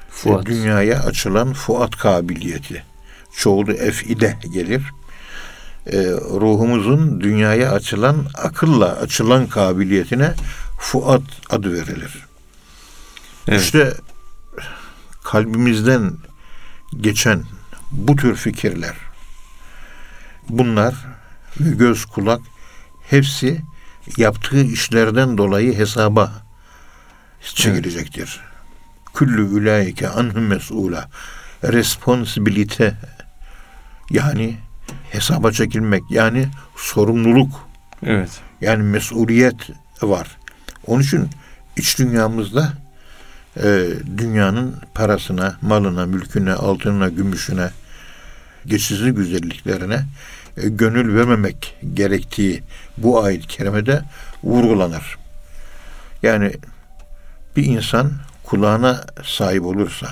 Fuat. 0.09 0.43
e, 0.43 0.45
dünyaya 0.45 0.99
açılan 1.03 1.53
fuat 1.53 1.97
kabiliyeti. 1.97 2.83
Çoğulu 3.37 3.71
efide 3.73 4.37
gelir. 4.53 4.81
E, 5.87 5.97
ruhumuzun 6.11 7.21
dünyaya 7.21 7.71
açılan 7.71 8.25
akılla 8.35 8.95
açılan 8.95 9.47
kabiliyetine 9.47 10.33
fuat 10.79 11.21
adı 11.49 11.73
verilir. 11.73 12.25
Evet. 13.47 13.61
İşte 13.61 13.93
kalbimizden 15.23 16.11
geçen 17.01 17.43
bu 17.91 18.15
tür 18.15 18.35
fikirler 18.35 18.95
bunlar 20.49 20.95
ve 21.59 21.75
göz 21.75 22.05
kulak 22.05 22.41
hepsi 23.09 23.61
yaptığı 24.17 24.63
işlerden 24.63 25.37
dolayı 25.37 25.77
hesaba 25.77 26.31
çekilecektir. 27.41 28.39
Küllü 29.13 29.57
ülaike 29.59 30.09
anhum 30.09 30.43
mes'ula 30.43 31.09
responsibilite 31.63 32.95
yani 34.09 34.57
hesaba 35.11 35.51
çekilmek 35.51 36.03
yani 36.09 36.47
sorumluluk 36.75 37.67
Evet. 38.03 38.29
yani 38.61 38.83
mesuliyet 38.83 39.69
var. 40.01 40.37
Onun 40.87 41.01
için 41.01 41.29
iç 41.77 41.99
dünyamızda 41.99 42.73
e, 43.57 43.87
dünyanın 44.17 44.75
parasına, 44.93 45.57
malına, 45.61 46.05
mülküne, 46.05 46.53
altınına, 46.53 47.09
gümüşüne, 47.09 47.69
geçici 48.65 49.11
güzelliklerine 49.11 50.05
gönül 50.55 51.15
vermemek 51.15 51.77
gerektiği 51.93 52.63
bu 52.97 53.23
ayet-i 53.23 53.47
kerimede 53.47 54.01
vurgulanır. 54.43 55.17
Yani 56.23 56.51
bir 57.55 57.65
insan 57.65 58.11
kulağına 58.43 59.05
sahip 59.23 59.65
olursa, 59.65 60.07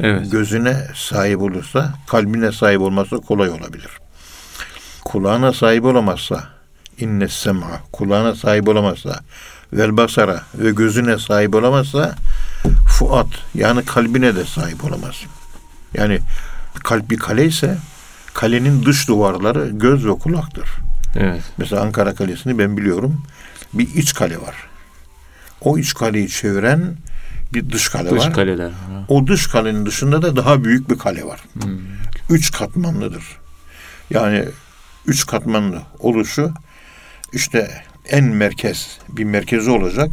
Evet. 0.00 0.32
gözüne 0.32 0.86
sahip 0.94 1.42
olursa, 1.42 1.94
kalbine 2.06 2.52
sahip 2.52 2.80
olması 2.80 3.16
kolay 3.16 3.48
olabilir. 3.48 3.90
Kulağına 5.04 5.52
sahip 5.52 5.84
olamazsa, 5.84 6.44
inne 6.98 7.28
sem'a, 7.28 7.80
kulağına 7.92 8.34
sahip 8.34 8.68
olamazsa, 8.68 9.20
vel 9.72 9.96
basara 9.96 10.42
ve 10.54 10.70
gözüne 10.70 11.18
sahip 11.18 11.54
olamazsa, 11.54 12.14
fuat 12.88 13.26
yani 13.54 13.84
kalbine 13.84 14.36
de 14.36 14.44
sahip 14.44 14.84
olamaz. 14.84 15.14
Yani 15.94 16.20
kalp 16.84 17.10
bir 17.10 17.18
kale 17.18 17.44
ise 17.44 17.78
kalenin 18.36 18.84
dış 18.84 19.08
duvarları 19.08 19.68
göz 19.68 20.06
ve 20.06 20.10
kulaktır. 20.12 20.68
Evet. 21.16 21.42
Mesela 21.58 21.82
Ankara 21.82 22.14
Kalesi'ni 22.14 22.58
ben 22.58 22.76
biliyorum. 22.76 23.22
Bir 23.74 23.94
iç 23.94 24.14
kale 24.14 24.40
var. 24.40 24.54
O 25.60 25.78
iç 25.78 25.94
kaleyi 25.94 26.28
çeviren 26.28 26.96
bir 27.54 27.70
dış 27.70 27.88
kale 27.88 28.10
Dış 28.10 28.18
var. 28.18 28.34
kaleler. 28.34 28.70
O 29.08 29.26
dış 29.26 29.46
kalenin 29.46 29.86
dışında 29.86 30.22
da 30.22 30.36
daha 30.36 30.64
büyük 30.64 30.90
bir 30.90 30.98
kale 30.98 31.24
var. 31.24 31.40
Hmm. 31.62 31.78
Üç 32.30 32.52
katmanlıdır. 32.52 33.24
Yani 34.10 34.44
üç 35.06 35.26
katmanlı 35.26 35.82
oluşu 35.98 36.52
işte 37.32 37.82
en 38.08 38.24
merkez 38.24 38.98
bir 39.08 39.24
merkezi 39.24 39.70
olacak. 39.70 40.10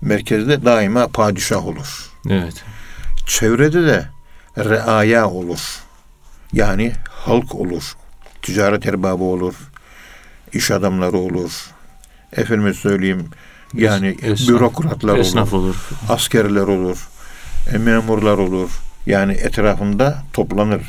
Merkezde 0.00 0.64
daima 0.64 1.08
padişah 1.08 1.66
olur. 1.66 2.10
Evet. 2.30 2.64
Çevrede 3.26 3.82
de 3.86 4.08
reaya 4.58 5.28
olur. 5.30 5.60
Yani 6.52 6.92
halk 7.10 7.54
olur, 7.54 7.92
ticaret 8.42 8.86
erbabı 8.86 9.24
olur, 9.24 9.54
iş 10.52 10.70
adamları 10.70 11.16
olur. 11.16 11.66
Efendime 12.36 12.74
söyleyeyim 12.74 13.28
yani 13.74 14.08
Esnaf- 14.22 14.48
bürokratlar 14.48 15.12
olur, 15.12 15.20
Esnaf 15.20 15.52
olur. 15.52 15.76
askerler 16.08 16.60
olur, 16.62 17.08
e, 17.74 17.78
memurlar 17.78 18.38
olur. 18.38 18.70
Yani 19.06 19.32
etrafında 19.32 20.22
toplanır. 20.32 20.82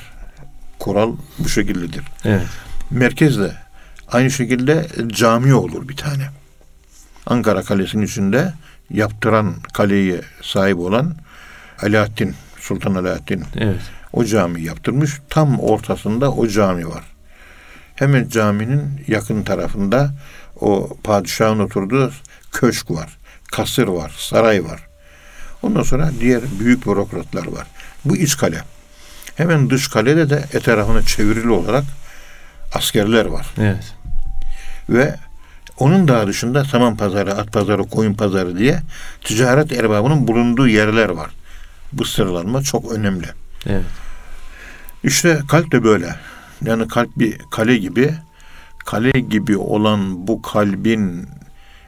Kural 0.80 1.16
bu 1.40 1.50
şekildedir. 1.50 2.04
Evet. 2.26 2.48
Merkezde 2.92 3.54
aynı 4.08 4.32
şekilde 4.32 4.88
cami 5.08 5.54
olur 5.54 5.90
bir 5.90 5.96
tane. 5.98 6.30
Ankara 7.26 7.62
Kalesi'nin 7.64 8.06
içinde 8.06 8.54
yaptıran 8.90 9.56
kaleyi 9.74 10.22
sahip 10.42 10.78
olan 10.80 11.16
Alaaddin, 11.84 12.36
Sultan 12.60 12.96
Alaaddin 12.96 13.44
Evet. 13.58 13.82
O 14.14 14.26
cami 14.26 14.62
yaptırmış. 14.62 15.20
Tam 15.30 15.60
ortasında 15.60 16.32
o 16.32 16.48
cami 16.48 16.88
var. 16.88 17.04
Hemen 17.96 18.30
caminin 18.30 19.04
yakın 19.08 19.44
tarafında 19.44 20.12
o 20.62 20.98
padişahın 21.04 21.60
oturduğu 21.60 22.12
köşk 22.52 22.92
var. 22.92 23.18
Kasır 23.52 23.88
var, 23.88 24.12
saray 24.18 24.66
var. 24.66 24.88
Ondan 25.62 25.84
sonra 25.84 26.12
diğer 26.20 26.42
büyük 26.60 26.86
bürokratlar 26.86 27.48
var. 27.48 27.68
Bu 28.06 28.18
iç 28.18 28.38
kale. 28.38 28.62
Hemen 29.36 29.70
dış 29.70 29.88
kalede 29.88 30.30
de 30.30 30.44
etrafına 30.54 31.02
çevrili 31.02 31.50
olarak 31.50 31.84
askerler 32.74 33.26
var. 33.26 33.48
Evet. 33.58 33.96
Ve 34.90 35.16
onun 35.78 36.08
daha 36.08 36.28
dışında 36.28 36.66
saman 36.66 36.98
pazarı, 36.98 37.36
at 37.36 37.52
pazarı, 37.52 37.84
koyun 37.84 38.14
pazarı 38.14 38.58
diye 38.58 38.80
ticaret 39.24 39.72
erbabının 39.72 40.28
bulunduğu 40.28 40.68
yerler 40.68 41.10
var. 41.10 41.30
Bu 41.94 42.06
sıralanma 42.06 42.62
çok 42.62 42.92
önemli. 42.92 43.28
Evet. 43.66 43.86
İşte 45.04 45.42
kalp 45.48 45.72
de 45.72 45.84
böyle. 45.84 46.16
Yani 46.66 46.88
kalp 46.88 47.10
bir 47.20 47.38
kale 47.52 47.78
gibi. 47.78 48.14
Kale 48.86 49.12
gibi 49.12 49.58
olan 49.58 50.28
bu 50.28 50.42
kalbin 50.42 51.28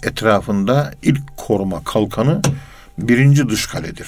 etrafında 0.03 0.93
ilk 1.03 1.37
koruma 1.37 1.83
kalkanı 1.83 2.41
birinci 2.97 3.49
dış 3.49 3.65
kaledir. 3.65 4.07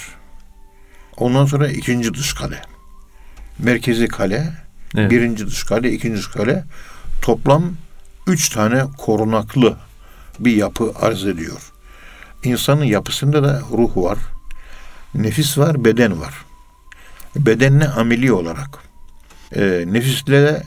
Ondan 1.17 1.45
sonra 1.45 1.67
ikinci 1.67 2.13
dış 2.13 2.33
kale. 2.33 2.61
Merkezi 3.59 4.07
kale, 4.07 4.53
Evet. 4.97 5.11
birinci 5.11 5.47
dış 5.47 5.63
kale, 5.63 5.91
ikinci 5.91 6.17
dış 6.17 6.27
kale. 6.27 6.63
Toplam 7.21 7.73
üç 8.27 8.49
tane 8.49 8.83
korunaklı 8.97 9.77
bir 10.39 10.55
yapı 10.55 10.93
arz 11.01 11.25
ediyor. 11.25 11.71
İnsanın 12.43 12.83
yapısında 12.83 13.43
da 13.43 13.61
ruh 13.71 13.97
var, 13.97 14.17
nefis 15.15 15.57
var, 15.57 15.85
beden 15.85 16.21
var. 16.21 16.33
Bedenle 17.35 17.87
ameli 17.87 18.31
olarak, 18.31 18.79
e, 19.55 19.83
nefisle 19.87 20.41
de 20.43 20.63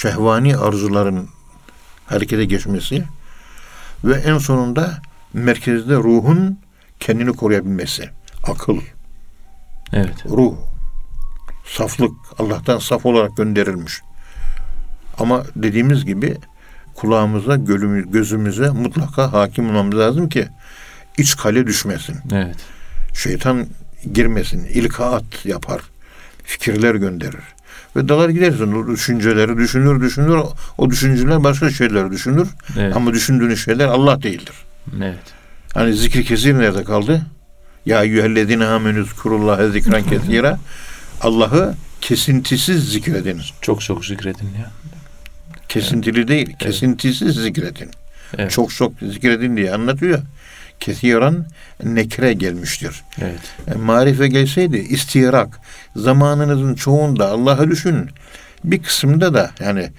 şehvani 0.00 0.56
arzuların 0.56 1.28
harekete 2.06 2.44
geçmesi 2.44 3.04
ve 4.04 4.14
en 4.14 4.38
sonunda 4.38 5.02
merkezde 5.32 5.96
ruhun 5.96 6.58
kendini 7.00 7.32
koruyabilmesi. 7.32 8.10
Akıl, 8.44 8.80
Evet. 9.92 10.26
ruh, 10.26 10.54
saflık 11.66 12.12
Allah'tan 12.38 12.78
saf 12.78 13.06
olarak 13.06 13.36
gönderilmiş. 13.36 14.00
Ama 15.18 15.42
dediğimiz 15.56 16.04
gibi 16.04 16.36
kulağımıza, 16.94 17.56
gözümüze 18.06 18.70
mutlaka 18.70 19.32
hakim 19.32 19.70
olmamız 19.70 19.98
lazım 19.98 20.28
ki 20.28 20.48
iç 21.18 21.36
kale 21.36 21.66
düşmesin. 21.66 22.16
Evet. 22.32 22.56
Şeytan 23.14 23.66
girmesin, 24.14 24.64
ilkaat 24.64 25.24
yapar, 25.46 25.80
fikirler 26.44 26.94
gönderir. 26.94 27.40
Ve 27.96 28.08
dalar 28.08 28.28
gidersin 28.28 28.72
o 28.72 28.88
düşünceleri 28.92 29.56
düşünür 29.56 30.00
düşünür 30.00 30.38
o 30.78 30.90
düşünceler 30.90 31.44
başka 31.44 31.70
şeyler 31.70 32.10
düşünür 32.10 32.48
Evet. 32.78 32.96
ama 32.96 33.12
düşündüğünüz 33.12 33.64
şeyler 33.64 33.86
Allah 33.86 34.22
değildir. 34.22 34.54
Evet. 34.96 35.18
Hani 35.74 35.94
zikri 35.94 36.24
kesir 36.24 36.58
nerede 36.58 36.84
kaldı? 36.84 37.26
Ya 37.86 38.02
eyyühellezine 38.02 38.64
amenüz 38.66 39.12
kurullaha 39.12 39.68
zikran 39.68 40.02
kesira. 40.02 40.58
Allah'ı 41.20 41.74
kesintisiz 42.00 42.92
zikredin. 42.92 43.40
Çok 43.60 43.80
çok 43.80 44.06
zikredin 44.06 44.48
ya. 44.58 44.70
Kesintili 45.68 46.28
değil, 46.28 46.56
kesintisiz 46.58 47.34
zikredin. 47.36 47.90
Evet. 48.38 48.50
Çok 48.50 48.74
çok 48.74 48.92
zikredin 49.12 49.56
diye 49.56 49.74
anlatıyor. 49.74 50.18
Kesiran 50.80 51.46
nekre 51.84 52.32
gelmiştir. 52.32 53.02
Evet. 53.20 53.40
E, 53.74 53.78
marife 53.78 54.28
gelseydi 54.28 54.76
istiyarak 54.76 55.60
zamanınızın 55.96 56.74
çoğunda 56.74 57.28
Allah'ı 57.28 57.70
düşünün. 57.70 58.10
Bir 58.64 58.82
kısımda 58.82 59.34
da 59.34 59.50
yani 59.60 59.90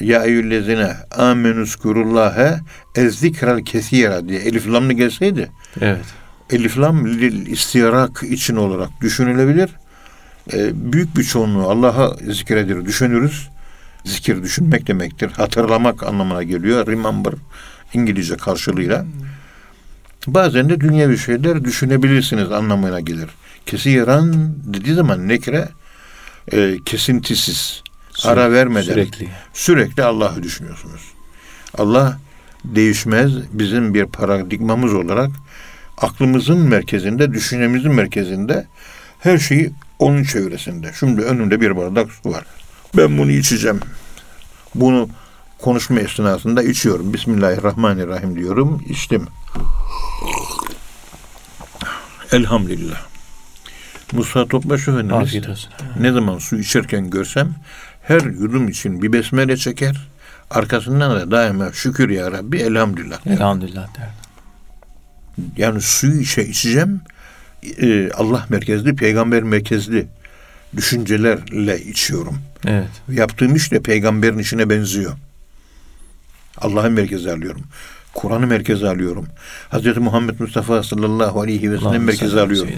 ya 0.00 0.24
eyyüllezine 0.24 0.92
amenüs 1.18 1.76
kurullaha 1.76 2.60
ezzikral 2.96 3.64
kesira 3.64 4.28
diye 4.28 4.40
elif 4.40 4.68
lamlı 4.68 4.92
gelseydi 4.92 5.48
Evet. 5.80 6.04
elif 6.50 6.78
lam 6.78 7.06
lil 7.06 7.46
istiyarak 7.46 8.22
için 8.22 8.56
olarak 8.56 8.90
düşünülebilir. 9.00 9.70
E, 10.52 10.92
büyük 10.92 11.16
bir 11.16 11.24
çoğunluğu 11.24 11.70
Allah'a 11.70 12.16
zikredir, 12.32 12.84
düşünürüz. 12.84 13.48
Zikir 14.04 14.42
düşünmek 14.42 14.86
demektir. 14.86 15.30
Hatırlamak 15.30 16.02
anlamına 16.02 16.42
geliyor. 16.42 16.86
Remember 16.86 17.34
İngilizce 17.94 18.36
karşılığıyla. 18.36 19.04
Bazen 20.26 20.68
de 20.68 20.80
dünyevi 20.80 21.18
şeyler 21.18 21.64
düşünebilirsiniz 21.64 22.52
anlamına 22.52 23.00
gelir. 23.00 23.28
Kesiran 23.66 24.54
dediği 24.64 24.94
zaman 24.94 25.28
nekre 25.28 25.68
e, 26.52 26.78
kesintisiz, 26.84 27.82
ara 28.24 28.52
vermeden 28.52 28.92
Sürekli. 28.92 29.28
sürekli 29.52 30.02
Allah'ı 30.02 30.42
düşünüyorsunuz. 30.42 31.00
Allah 31.78 32.18
değişmez 32.64 33.32
bizim 33.52 33.94
bir 33.94 34.06
paradigmamız 34.06 34.94
olarak 34.94 35.30
aklımızın 35.98 36.58
merkezinde, 36.58 37.32
düşüncemizin 37.32 37.92
merkezinde 37.92 38.66
her 39.20 39.38
şeyi 39.38 39.72
onun 39.98 40.24
çevresinde. 40.24 40.92
Şimdi 40.98 41.22
önümde 41.22 41.60
bir 41.60 41.76
bardak 41.76 42.10
su 42.22 42.30
var. 42.30 42.44
Ben 42.96 43.18
bunu 43.18 43.30
içeceğim. 43.30 43.80
Bunu 44.74 45.08
konuşma 45.62 46.00
esnasında 46.00 46.62
içiyorum. 46.62 47.12
Bismillahirrahmanirrahim 47.12 48.36
diyorum. 48.36 48.84
İçtim. 48.88 49.26
Elhamdülillah. 52.32 53.02
Musa 54.12 54.46
Topbaş 54.46 54.88
Efendimiz 54.88 55.34
ne 56.00 56.12
zaman 56.12 56.38
su 56.38 56.58
içerken 56.58 57.10
görsem 57.10 57.54
her 58.02 58.20
yudum 58.20 58.68
için 58.68 59.02
bir 59.02 59.12
besmele 59.12 59.56
çeker. 59.56 60.08
Arkasından 60.50 61.16
da 61.16 61.30
daima 61.30 61.72
şükür 61.72 62.10
ya 62.10 62.32
Rabbi 62.32 62.58
elhamdülillah. 62.58 63.24
der. 63.26 63.32
Elhamdülillah 63.32 63.88
derdim. 63.88 64.14
Yani 65.56 65.80
suyu 65.80 66.20
içe 66.20 66.46
içeceğim. 66.46 67.00
e, 67.80 68.10
Allah 68.12 68.46
merkezli, 68.48 68.96
peygamber 68.96 69.42
merkezli 69.42 70.06
düşüncelerle 70.76 71.80
içiyorum. 71.82 72.38
Evet. 72.66 72.88
Yaptığım 73.08 73.56
iş 73.56 73.72
de 73.72 73.80
peygamberin 73.80 74.38
işine 74.38 74.70
benziyor. 74.70 75.12
Allah'ı 76.62 76.90
merkeze 76.90 77.32
alıyorum. 77.32 77.62
Kur'an'ı 78.14 78.46
merkeze 78.46 78.88
alıyorum. 78.88 79.26
Hz. 79.72 79.96
Muhammed 79.96 80.40
Mustafa 80.40 80.82
sallallahu 80.82 81.40
aleyhi 81.40 81.72
ve 81.72 81.78
sellem 81.78 82.04
merkeze 82.04 82.40
alıyorum. 82.40 82.70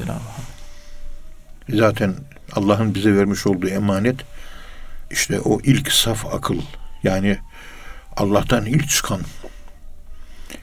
Zaten 1.69 2.15
Allah'ın 2.53 2.95
bize 2.95 3.17
vermiş 3.17 3.47
olduğu 3.47 3.69
emanet 3.69 4.17
işte 5.11 5.41
o 5.41 5.61
ilk 5.61 5.93
saf 5.93 6.35
akıl. 6.35 6.61
Yani 7.03 7.39
Allah'tan 8.17 8.67
ilk 8.67 8.89
çıkan 8.89 9.21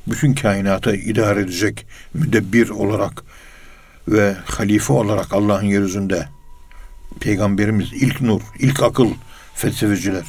bütün 0.08 0.34
kainata 0.34 0.96
idare 0.96 1.42
edecek 1.42 1.86
müdebbir 2.14 2.70
olarak 2.70 3.24
ve 4.08 4.36
halife 4.46 4.94
olarak 4.94 5.34
Allah'ın 5.34 5.66
yeryüzünde 5.66 6.28
peygamberimiz 7.20 7.94
ilk 7.94 8.22
nur, 8.22 8.42
ilk 8.60 8.84
akıl 8.84 9.10
felsefeciler. 9.56 10.24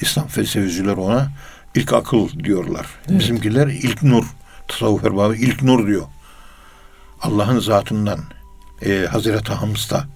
İslam 0.00 0.28
felsefeciler 0.28 0.96
ona 0.96 1.30
ilk 1.74 1.92
akıl 1.92 2.28
diyorlar. 2.44 2.86
Evet. 3.08 3.20
Bizimkiler 3.20 3.66
ilk 3.66 4.02
nur. 4.02 4.24
Tasavvuf 4.68 5.04
erbabı 5.04 5.36
ilk 5.36 5.62
nur 5.62 5.86
diyor. 5.86 6.06
Allah'ın 7.22 7.58
zatından 7.58 8.18
e, 8.82 9.06
Hazreti 9.10 9.52
Hams'ta 9.52 10.06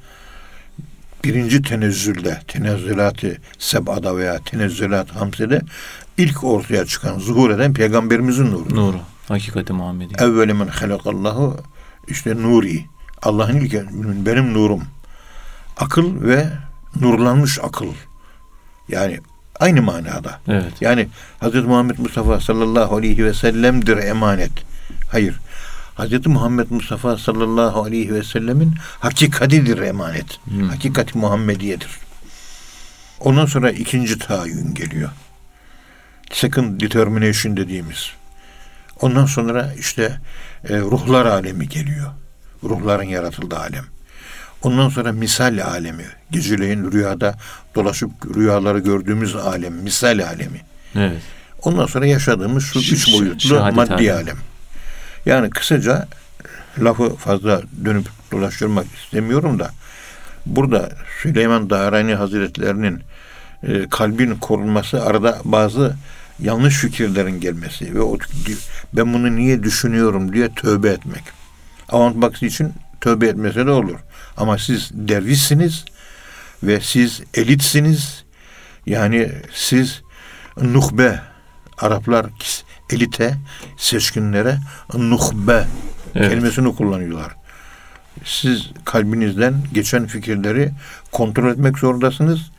birinci 1.25 1.63
tenezzülde, 1.63 2.41
tenezzülat-ı 2.49 3.37
seb'ada 3.59 4.17
veya 4.17 4.39
tenezzülat-ı 4.39 5.19
hamsede 5.19 5.63
ilk 6.19 6.45
ortaya 6.45 6.87
çıkan, 6.87 7.19
zuhur 7.19 7.51
eden 7.51 7.75
peygamberimizin 7.75 8.47
nuru. 8.47 8.77
Nuru. 8.77 9.01
Hakikati 9.29 9.73
Muhammedi. 9.73 10.15
Evveli 10.19 10.55
men 10.55 10.67
halakallahu 10.67 11.57
işte 12.09 12.37
nuri. 12.37 12.85
Allah'ın 13.23 13.57
ilk 13.57 13.75
benim 14.27 14.55
nurum. 14.55 14.83
Akıl 15.77 16.23
ve 16.23 16.47
nurlanmış 17.01 17.59
akıl. 17.63 17.93
Yani 18.89 19.21
aynı 19.61 19.83
manada. 19.83 20.41
Evet. 20.49 20.73
Yani 20.81 21.09
Hz. 21.43 21.55
Muhammed 21.55 21.99
Mustafa 21.99 22.41
sallallahu 22.41 22.97
aleyhi 22.97 23.25
ve 23.25 23.35
sellem'dir 23.35 23.97
emanet. 23.97 24.53
Hayır. 25.09 25.41
Hz. 25.99 26.27
Muhammed 26.27 26.71
Mustafa 26.71 27.19
sallallahu 27.19 27.83
aleyhi 27.83 28.15
ve 28.15 28.23
sellemin 28.23 28.75
hakikatidir 29.01 29.79
emanet. 29.79 30.39
Hmm. 30.45 30.69
Hakikati 30.69 31.19
Muhammediyedir. 31.19 31.91
Ondan 33.21 33.47
sonra 33.47 33.71
ikinci 33.71 34.19
tayin 34.19 34.75
geliyor. 34.75 35.11
Second 36.33 36.81
determination 36.81 37.57
dediğimiz. 37.57 38.11
Ondan 39.01 39.27
sonra 39.27 39.75
işte 39.79 40.21
e, 40.69 40.79
ruhlar 40.79 41.27
alemi 41.27 41.69
geliyor. 41.69 42.11
Ruhların 42.65 43.05
yaratıldığı 43.05 43.59
alem. 43.59 43.85
Ondan 44.63 44.89
sonra 44.89 45.13
misal 45.13 45.59
alemi. 45.65 46.05
Geceleyin 46.31 46.93
rüyada 46.93 47.35
dolaşıp 47.75 48.11
rüyaları 48.37 48.79
gördüğümüz 48.79 49.37
alem. 49.37 49.75
Misal 49.75 50.19
alemi. 50.27 50.61
Evet. 50.97 51.23
Ondan 51.63 51.87
sonra 51.87 52.07
yaşadığımız 52.07 52.65
şu 52.65 52.81
Ş- 52.81 52.95
üç 52.95 53.13
boyutlu 53.13 53.73
maddi 53.73 53.93
alemi. 53.93 54.13
alem. 54.13 54.37
Yani 55.27 55.51
kısaca 55.51 56.09
lafı 56.79 57.17
fazla 57.17 57.63
dönüp 57.85 58.07
dolaştırmak 58.33 58.87
istemiyorum 59.05 59.59
da 59.59 59.71
burada 60.47 60.91
Süleyman 61.23 61.71
Darani 61.71 62.15
Hazretlerinin 62.15 63.03
e, 63.63 63.89
kalbin 63.89 64.35
korunması 64.35 65.03
arada 65.05 65.39
bazı 65.45 65.97
yanlış 66.41 66.77
fikirlerin 66.77 67.41
gelmesi 67.41 67.95
ve 67.95 68.01
o 68.01 68.19
ben 68.93 69.15
bunu 69.15 69.37
niye 69.37 69.63
düşünüyorum 69.63 70.33
diye 70.33 70.49
tövbe 70.55 70.89
etmek. 70.89 71.23
Avantbaksi 71.89 72.47
için 72.47 72.73
tövbe 73.01 73.27
etmese 73.27 73.67
de 73.67 73.71
olur. 73.71 73.99
Ama 74.39 74.59
siz 74.59 74.91
dervişsiniz 74.93 75.85
ve 76.63 76.81
siz 76.81 77.23
elitsiniz. 77.35 78.25
Yani 78.87 79.33
siz 79.55 80.03
nuhbe 80.63 81.21
Araplar 81.79 82.27
elite 82.91 83.37
seçkinlere 83.77 84.59
nuhbe 84.95 85.65
Evet. 86.15 86.31
kelimesini 86.31 86.77
kullanıyorlar. 86.77 87.33
Siz 88.25 88.71
kalbinizden 88.85 89.55
geçen 89.73 90.07
fikirleri 90.07 90.71
kontrol 91.13 91.51
etmek 91.53 91.79
zorundasınız. 91.79 92.51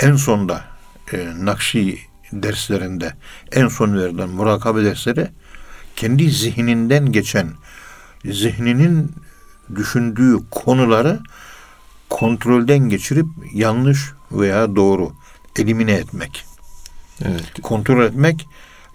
En 0.00 0.16
sonda 0.16 0.64
e, 1.12 1.28
Nakşi 1.38 1.98
derslerinde 2.32 3.14
en 3.52 3.68
son 3.68 3.98
verilen 3.98 4.28
murakabe 4.28 4.84
dersleri 4.84 5.28
kendi 5.96 6.30
zihninden 6.30 7.12
geçen 7.12 7.48
zihninin 8.24 9.14
düşündüğü 9.76 10.36
konuları 10.50 11.20
kontrolden 12.08 12.78
geçirip 12.78 13.26
yanlış 13.52 14.12
veya 14.32 14.76
doğru 14.76 15.12
elimine 15.58 15.92
etmek. 15.92 16.44
Evet. 17.24 17.62
Kontrol 17.62 18.04
etmek 18.04 18.48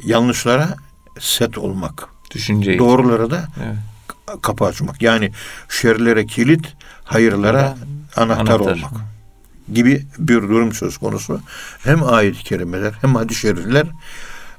yanlışlara 0.04 0.76
set 1.20 1.58
olmak. 1.58 2.08
Düşünceyi. 2.32 2.80
Doğrulara 2.80 3.32
da 3.32 3.48
Evet. 3.63 4.42
kapı 4.42 4.66
açmak. 4.66 5.02
Yani 5.02 5.32
şerlere 5.70 6.26
kilit, 6.26 6.74
hayırlara 7.04 7.78
anahtar, 8.16 8.42
Anahtar. 8.42 8.60
olmak 8.60 8.92
gibi 9.74 10.06
bir 10.20 10.42
durum 10.42 10.74
söz 10.74 10.98
konusu. 10.98 11.40
Hem 11.84 12.04
ayet-i 12.04 12.44
kerimeler 12.44 12.94
hem 13.02 13.16
hadis-i 13.16 13.40
şerifler 13.40 13.88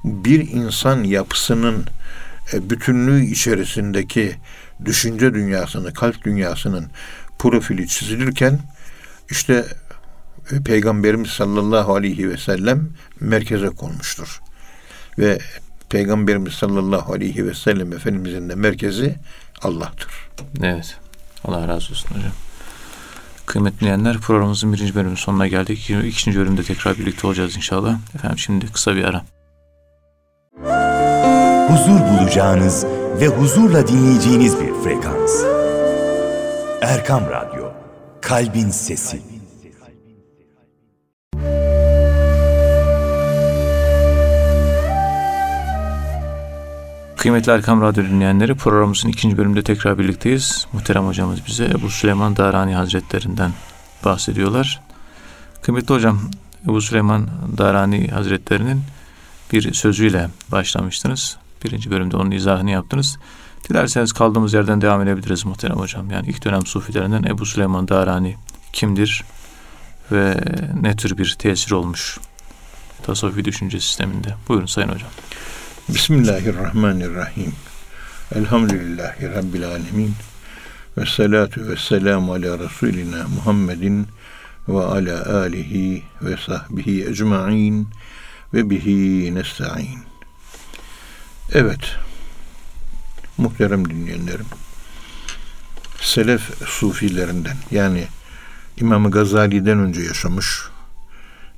bir 0.05 0.49
insan 0.49 1.05
yapısının 1.05 1.85
bütünlüğü 2.53 3.25
içerisindeki 3.25 4.37
düşünce 4.85 5.35
dünyasını, 5.35 5.93
kalp 5.95 6.25
dünyasının 6.25 6.87
profili 7.39 7.89
çizilirken 7.89 8.59
işte 9.31 9.65
e, 10.53 10.63
Peygamberimiz 10.63 11.31
sallallahu 11.31 11.95
aleyhi 11.95 12.31
ve 12.31 12.37
sellem 12.37 12.89
merkeze 13.21 13.69
konmuştur. 13.69 14.41
Ve 15.19 15.39
Peygamberimiz 15.91 16.53
sallallahu 16.53 17.13
aleyhi 17.13 17.47
ve 17.47 17.55
sellem 17.55 17.93
Efendimizin 17.93 18.49
de 18.49 18.55
merkezi 18.55 19.17
Allah'tır. 19.63 20.09
Evet. 20.63 20.97
Allah 21.45 21.69
razı 21.69 21.93
olsun 21.93 22.09
hocam. 22.09 22.33
Kıymetli 23.47 23.81
dinleyenler 23.81 24.19
programımızın 24.19 24.73
birinci 24.73 24.95
bölümünün 24.95 25.17
sonuna 25.17 25.47
geldik. 25.47 25.91
İkinci 25.91 26.39
bölümde 26.39 26.63
tekrar 26.63 26.99
birlikte 26.99 27.27
olacağız 27.27 27.57
inşallah. 27.57 27.99
Efendim 28.15 28.39
şimdi 28.39 28.73
kısa 28.73 28.97
bir 28.97 29.05
ara. 29.05 29.25
Huzur 31.69 32.01
bulacağınız 32.01 32.87
ve 33.21 33.27
huzurla 33.27 33.89
dinleyeceğiniz 33.89 34.61
bir 34.61 34.73
frekans. 34.85 35.45
Erkam 36.83 37.23
Radyo, 37.31 37.73
Kalbin 38.21 38.71
Sesi. 38.71 39.23
Kıymetli 47.17 47.53
Erkam 47.53 47.83
Radyo 47.83 48.05
dinleyenleri 48.05 48.55
programımızın 48.55 49.09
ikinci 49.09 49.39
bölümünde 49.39 49.63
tekrar 49.63 49.99
birlikteyiz. 49.99 50.67
Muhterem 50.73 51.07
hocamız 51.07 51.47
bize 51.47 51.65
Ebu 51.65 51.91
Süleyman 51.91 52.37
Darani 52.37 52.75
Hazretlerinden 52.75 53.53
bahsediyorlar. 54.05 54.81
Kıymetli 55.63 55.95
hocam 55.95 56.21
Ebu 56.65 56.81
Süleyman 56.81 57.29
Darani 57.59 58.09
Hazretlerinin 58.09 58.83
bir 59.53 59.73
sözüyle 59.73 60.29
başlamıştınız. 60.53 61.37
Birinci 61.65 61.91
bölümde 61.91 62.17
onun 62.17 62.31
izahını 62.31 62.71
yaptınız. 62.71 63.19
Dilerseniz 63.69 64.13
kaldığımız 64.13 64.55
yerden 64.55 64.81
devam 64.81 65.03
edebiliriz 65.03 65.45
muhterem 65.45 65.77
hocam. 65.77 66.11
Yani 66.11 66.29
ilk 66.29 66.45
dönem 66.45 66.67
sufilerinden 66.67 67.23
Ebu 67.23 67.47
Süleyman 67.47 67.89
Darani 67.89 68.37
kimdir 68.73 69.25
ve 70.13 70.41
ne 70.81 70.97
tür 70.97 71.19
bir 71.19 71.37
tesir 71.39 71.73
olmuş 71.73 72.19
tasavvufi 73.03 73.45
düşünce 73.45 73.81
sisteminde. 73.81 74.35
Buyurun 74.49 74.67
Sayın 74.67 74.89
Hocam. 74.89 75.11
Bismillahirrahmanirrahim. 75.89 77.53
Elhamdülillahi 78.35 79.29
Rabbil 79.29 79.67
alemin. 79.67 80.15
Ve 80.99 81.07
salatu 81.07 81.69
ve 81.69 81.77
selamu 81.77 82.33
ala 82.33 82.59
Resulina 82.59 83.29
Muhammedin 83.29 84.07
ve 84.69 84.85
ala 84.85 85.41
alihi 85.41 86.03
ve 86.23 86.37
sahbihi 86.47 87.09
ecma'in 87.09 87.89
ve 88.55 88.71
bihi 88.71 89.35
nesta'in. 89.35 90.08
Evet, 91.53 91.97
muhterem 93.39 93.91
dinleyenlerim, 93.91 94.47
Selef 96.01 96.69
sufilerinden 96.69 97.57
yani 97.71 98.07
İmam 98.77 99.11
Gazali'den 99.11 99.79
önce 99.79 100.01
yaşamış 100.01 100.61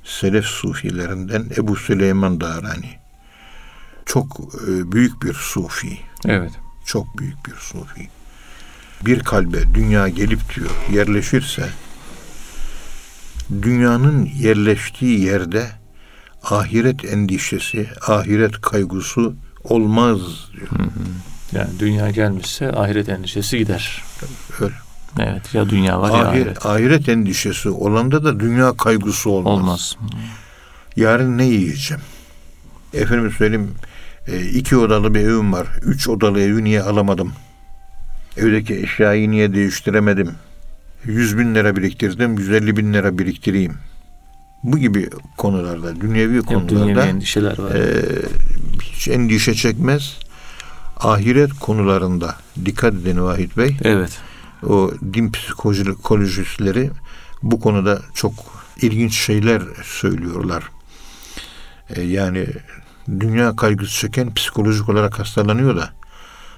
Selef 0.04 0.44
sufilerinden 0.44 1.46
Ebu 1.56 1.76
Süleyman 1.76 2.40
Darani 2.40 2.98
çok 4.06 4.40
e, 4.68 4.92
büyük 4.92 5.22
bir 5.22 5.34
sufi. 5.34 5.98
Evet. 6.24 6.52
Çok 6.86 7.18
büyük 7.18 7.46
bir 7.46 7.54
sufi. 7.54 8.08
Bir 9.06 9.20
kalbe 9.20 9.74
dünya 9.74 10.08
gelip 10.08 10.54
diyor 10.54 10.70
yerleşirse 10.92 11.68
dünyanın 13.62 14.24
yerleştiği 14.24 15.20
yerde 15.20 15.66
ahiret 16.42 17.04
endişesi, 17.04 17.88
ahiret 18.06 18.60
kaygısı 18.60 19.32
olmaz 19.64 20.18
diyor. 20.56 20.68
Yani 21.52 21.70
dünya 21.78 22.10
gelmişse 22.10 22.72
ahiret 22.72 23.08
endişesi 23.08 23.58
gider. 23.58 24.02
Öyle. 24.60 24.74
Evet 25.18 25.54
ya 25.54 25.68
dünya 25.70 26.00
var 26.00 26.10
ya 26.10 26.16
Ahir- 26.16 26.26
ahiret. 26.28 26.66
ahiret 26.66 27.08
endişesi 27.08 27.68
olanda 27.68 28.24
da 28.24 28.40
dünya 28.40 28.72
kaygısı 28.76 29.30
olmaz. 29.30 29.52
Olmaz. 29.52 29.96
Yarın 30.96 31.38
ne 31.38 31.44
yiyeceğim? 31.44 32.02
Efendim 32.94 33.32
söyleyeyim 33.38 33.70
e, 34.26 34.40
iki 34.40 34.76
odalı 34.76 35.14
bir 35.14 35.20
evim 35.20 35.52
var. 35.52 35.66
Üç 35.82 36.08
odalı 36.08 36.40
evi 36.40 36.64
niye 36.64 36.82
alamadım? 36.82 37.32
Evdeki 38.36 38.74
eşyayı 38.76 39.30
niye 39.30 39.54
değiştiremedim? 39.54 40.30
Yüz 41.04 41.38
bin 41.38 41.54
lira 41.54 41.76
biriktirdim, 41.76 42.38
150 42.38 42.76
bin 42.76 42.92
lira 42.94 43.18
biriktireyim. 43.18 43.74
Bu 44.62 44.78
gibi 44.78 45.10
konularda, 45.36 46.00
dünyevi 46.00 46.42
konularda 46.42 46.68
dünyevi 46.68 46.98
endişeler 47.00 47.58
var. 47.58 47.70
e, 47.74 48.02
hiç 49.00 49.08
endişe 49.08 49.54
çekmez. 49.54 50.16
Ahiret 50.96 51.52
konularında 51.60 52.36
dikkat 52.64 52.94
edin 52.94 53.22
Vahit 53.22 53.56
Bey. 53.56 53.76
evet. 53.82 54.20
O 54.66 54.90
din 55.12 55.32
psikolojistleri 55.32 56.90
bu 57.42 57.60
konuda 57.60 58.02
çok 58.14 58.32
ilginç 58.82 59.14
şeyler 59.14 59.62
söylüyorlar. 59.84 60.64
E, 61.90 62.02
yani 62.02 62.46
dünya 63.20 63.56
kaygısı 63.56 64.00
çeken 64.00 64.34
psikolojik 64.34 64.88
olarak 64.88 65.18
hastalanıyor 65.18 65.76
da 65.76 65.90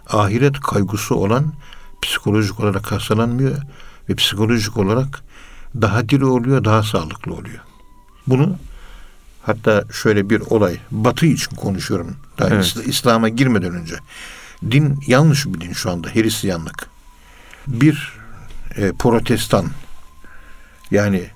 ahiret 0.09 0.61
kaygısı 0.61 1.15
olan 1.15 1.53
psikolojik 2.03 2.61
olarak 2.61 2.93
hastalanmıyor 2.93 3.57
ve 4.09 4.15
psikolojik 4.15 4.77
olarak 4.77 5.23
daha 5.75 6.09
diri 6.09 6.25
oluyor, 6.25 6.65
daha 6.65 6.83
sağlıklı 6.83 7.35
oluyor. 7.35 7.61
Bunu 8.27 8.57
hatta 9.43 9.85
şöyle 10.03 10.31
bir 10.31 10.41
olay, 10.41 10.79
Batı 10.91 11.27
için 11.27 11.57
konuşuyorum. 11.57 12.17
Daha 12.39 12.49
Evet. 12.49 12.65
İsla- 12.65 12.83
İslam'a 12.83 13.29
girmeden 13.29 13.75
önce. 13.75 13.95
Din 14.71 15.05
yanlış 15.07 15.47
bir 15.47 15.61
din 15.61 15.73
şu 15.73 15.91
anda, 15.91 16.09
Hristiyanlık. 16.09 16.87
Bir 17.67 18.13
e, 18.77 18.93
protestan 18.93 19.67
yani 20.91 21.31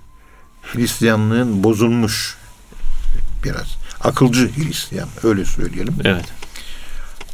Hristiyanlığın 0.63 1.65
bozulmuş 1.65 2.37
biraz 3.45 3.77
akılcı 4.01 4.51
Hristiyan 4.57 5.09
öyle 5.23 5.45
söyleyelim. 5.45 5.95
Evet. 6.05 6.25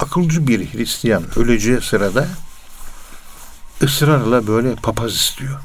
Akılcı 0.00 0.46
bir 0.46 0.72
Hristiyan 0.74 1.24
öleceği 1.37 1.80
sırada 1.80 2.28
ısrarla 3.82 4.46
böyle 4.46 4.74
papaz 4.74 5.14
istiyor. 5.14 5.61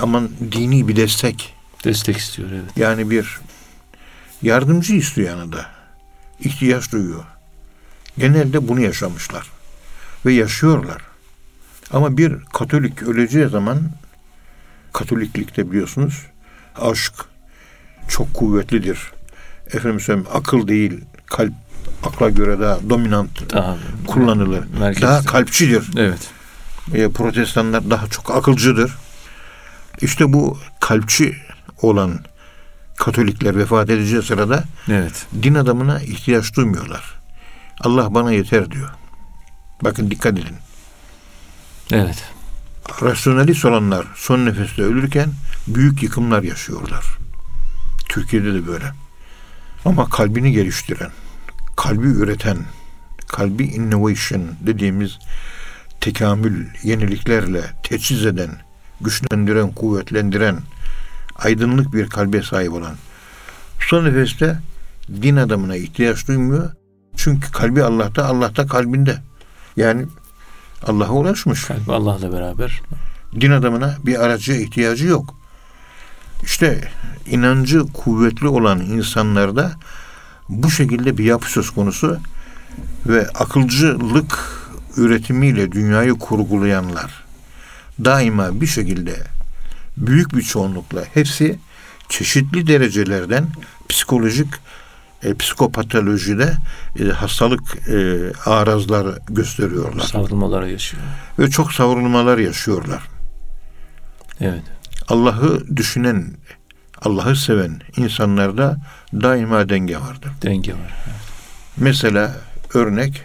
Aman 0.00 0.30
dini 0.52 0.88
bir 0.88 0.96
destek 0.96 1.54
Destek 1.84 2.16
istiyor 2.16 2.48
evet. 2.52 2.76
Yani 2.76 3.10
bir 3.10 3.40
yardımcı 4.42 4.94
istiyor 4.94 5.28
yanında. 5.28 5.66
İhtiyaç 6.40 6.92
duyuyor. 6.92 7.24
Genelde 8.18 8.68
bunu 8.68 8.80
yaşamışlar. 8.80 9.50
Ve 10.26 10.32
yaşıyorlar. 10.32 11.02
Ama 11.92 12.16
bir 12.16 12.36
Katolik 12.52 13.02
öleceği 13.02 13.48
zaman 13.48 13.80
Katoliklikte 14.92 15.70
biliyorsunuz 15.70 16.26
aşk 16.80 17.14
çok 18.08 18.34
kuvvetlidir. 18.34 19.12
Efendim 19.66 20.00
söyleyeyim 20.00 20.28
akıl 20.34 20.68
değil 20.68 21.00
kalp 21.26 21.52
akla 22.02 22.30
göre 22.30 22.60
daha 22.60 22.78
dominant 22.90 23.52
Daha 23.52 23.76
kullanılır. 24.06 24.64
merkezde. 24.80 25.06
Daha 25.06 25.22
kalpçidir. 25.24 25.90
Evet. 25.96 26.30
E, 26.94 27.08
protestanlar 27.08 27.90
daha 27.90 28.06
çok 28.06 28.30
akılcıdır. 28.30 28.96
İşte 30.00 30.32
bu 30.32 30.58
kalpçi 30.80 31.36
olan 31.82 32.20
Katolikler 33.02 33.56
vefat 33.56 33.90
edeceği 33.90 34.22
sırada 34.22 34.64
Evet. 34.88 35.26
din 35.42 35.54
adamına 35.54 36.00
ihtiyaç 36.00 36.56
duymuyorlar. 36.56 37.20
Allah 37.80 38.14
bana 38.14 38.32
yeter 38.32 38.70
diyor. 38.70 38.90
Bakın 39.84 40.10
dikkat 40.10 40.32
edin. 40.32 40.56
Evet. 41.92 42.24
Rasyonalist 43.02 43.64
olanlar 43.64 44.06
son 44.14 44.46
nefeste 44.46 44.82
ölürken 44.82 45.32
büyük 45.66 46.02
yıkımlar 46.02 46.42
yaşıyorlar. 46.42 47.04
Türkiye'de 48.08 48.54
de 48.54 48.66
böyle. 48.66 48.92
Ama 49.84 50.08
kalbini 50.08 50.52
geliştiren, 50.52 51.10
kalbi 51.76 52.06
üreten, 52.06 52.58
kalbi 53.28 53.64
innovation 53.64 54.42
dediğimiz 54.60 55.18
tekamül, 56.00 56.66
yeniliklerle 56.82 57.62
teçhiz 57.82 58.26
eden, 58.26 58.50
güçlendiren, 59.00 59.70
kuvvetlendiren, 59.70 60.56
aydınlık 61.36 61.92
bir 61.92 62.08
kalbe 62.08 62.42
sahip 62.42 62.72
olan 62.72 62.94
son 63.80 64.04
nefeste 64.04 64.58
din 65.22 65.36
adamına 65.36 65.76
ihtiyaç 65.76 66.28
duymuyor. 66.28 66.70
Çünkü 67.16 67.52
kalbi 67.52 67.82
Allah'ta, 67.82 68.24
Allah'ta 68.24 68.66
kalbinde. 68.66 69.18
Yani 69.76 70.06
Allah'a 70.86 71.12
ulaşmış. 71.12 71.64
Kalbi 71.64 71.92
Allah'la 71.92 72.32
beraber. 72.32 72.82
Din 73.40 73.50
adamına 73.50 73.96
bir 74.06 74.24
aracıya 74.24 74.58
ihtiyacı 74.60 75.06
yok. 75.06 75.34
İşte 76.42 76.90
inancı 77.26 77.82
kuvvetli 77.92 78.48
olan 78.48 78.80
insanlarda 78.80 79.72
bu 80.48 80.70
şekilde 80.70 81.18
bir 81.18 81.24
yapı 81.24 81.50
söz 81.50 81.70
konusu 81.70 82.18
ve 83.06 83.28
akılcılık 83.28 84.38
üretimiyle 84.96 85.72
dünyayı 85.72 86.14
kurgulayanlar 86.14 87.24
daima 88.04 88.60
bir 88.60 88.66
şekilde 88.66 89.16
büyük 89.96 90.34
bir 90.34 90.42
çoğunlukla 90.42 91.04
hepsi 91.14 91.58
çeşitli 92.08 92.66
derecelerden 92.66 93.46
psikolojik 93.88 94.48
e, 95.24 95.34
psikopatolojide 95.34 96.52
e, 97.00 97.04
hastalık 97.04 97.88
e, 97.88 98.32
arazlar 98.50 99.18
gösteriyorlar 99.28 100.04
Savrulmalara 100.06 100.68
yaşıyor. 100.68 101.02
ve 101.38 101.50
çok 101.50 101.72
savrulmalar 101.72 102.38
yaşıyorlar. 102.38 103.02
Evet. 104.40 104.62
Allah'ı 105.08 105.76
düşünen, 105.76 106.36
Allah'ı 107.02 107.36
seven 107.36 107.80
insanlarda 107.96 108.76
daima 109.12 109.68
denge 109.68 109.96
vardır. 109.96 110.30
Denge 110.42 110.72
var. 110.72 110.94
Mesela 111.76 112.36
örnek 112.74 113.22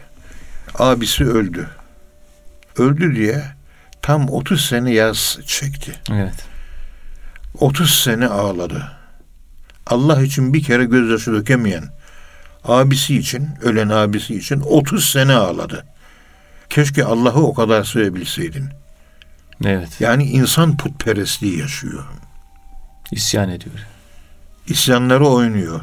abisi 0.80 1.26
öldü. 1.26 1.70
Öldü 2.78 3.16
diye 3.16 3.44
tam 4.02 4.30
30 4.30 4.66
sene 4.66 4.92
yaz 4.94 5.40
çekti. 5.46 5.92
Evet. 6.12 6.47
30 7.60 8.04
sene 8.04 8.28
ağladı. 8.28 8.92
Allah 9.88 10.22
için 10.22 10.54
bir 10.54 10.64
kere 10.64 10.86
gözyaşı 10.86 11.34
dökemeyen 11.34 11.84
abisi 12.64 13.18
için, 13.18 13.50
ölen 13.62 13.90
abisi 13.90 14.36
için 14.36 14.60
30 14.60 15.10
sene 15.10 15.34
ağladı. 15.34 15.86
Keşke 16.70 17.06
Allah'ı 17.06 17.44
o 17.44 17.54
kadar 17.54 17.84
sevebilseydin. 17.84 18.70
Evet. 19.66 19.90
Yani 20.00 20.24
insan 20.24 20.78
putperestliği 20.78 21.60
yaşıyor. 21.60 22.04
İsyan 23.12 23.50
ediyor. 23.50 23.76
İsyanları 24.68 25.28
oynuyor. 25.28 25.82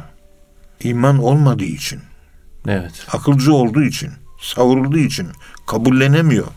İman 0.83 1.23
olmadığı 1.23 1.63
için, 1.63 1.99
Evet. 2.67 3.07
akılcı 3.11 3.53
olduğu 3.53 3.83
için, 3.83 4.11
savrulduğu 4.41 4.97
için 4.97 5.27
kabullenemiyor. 5.67 6.47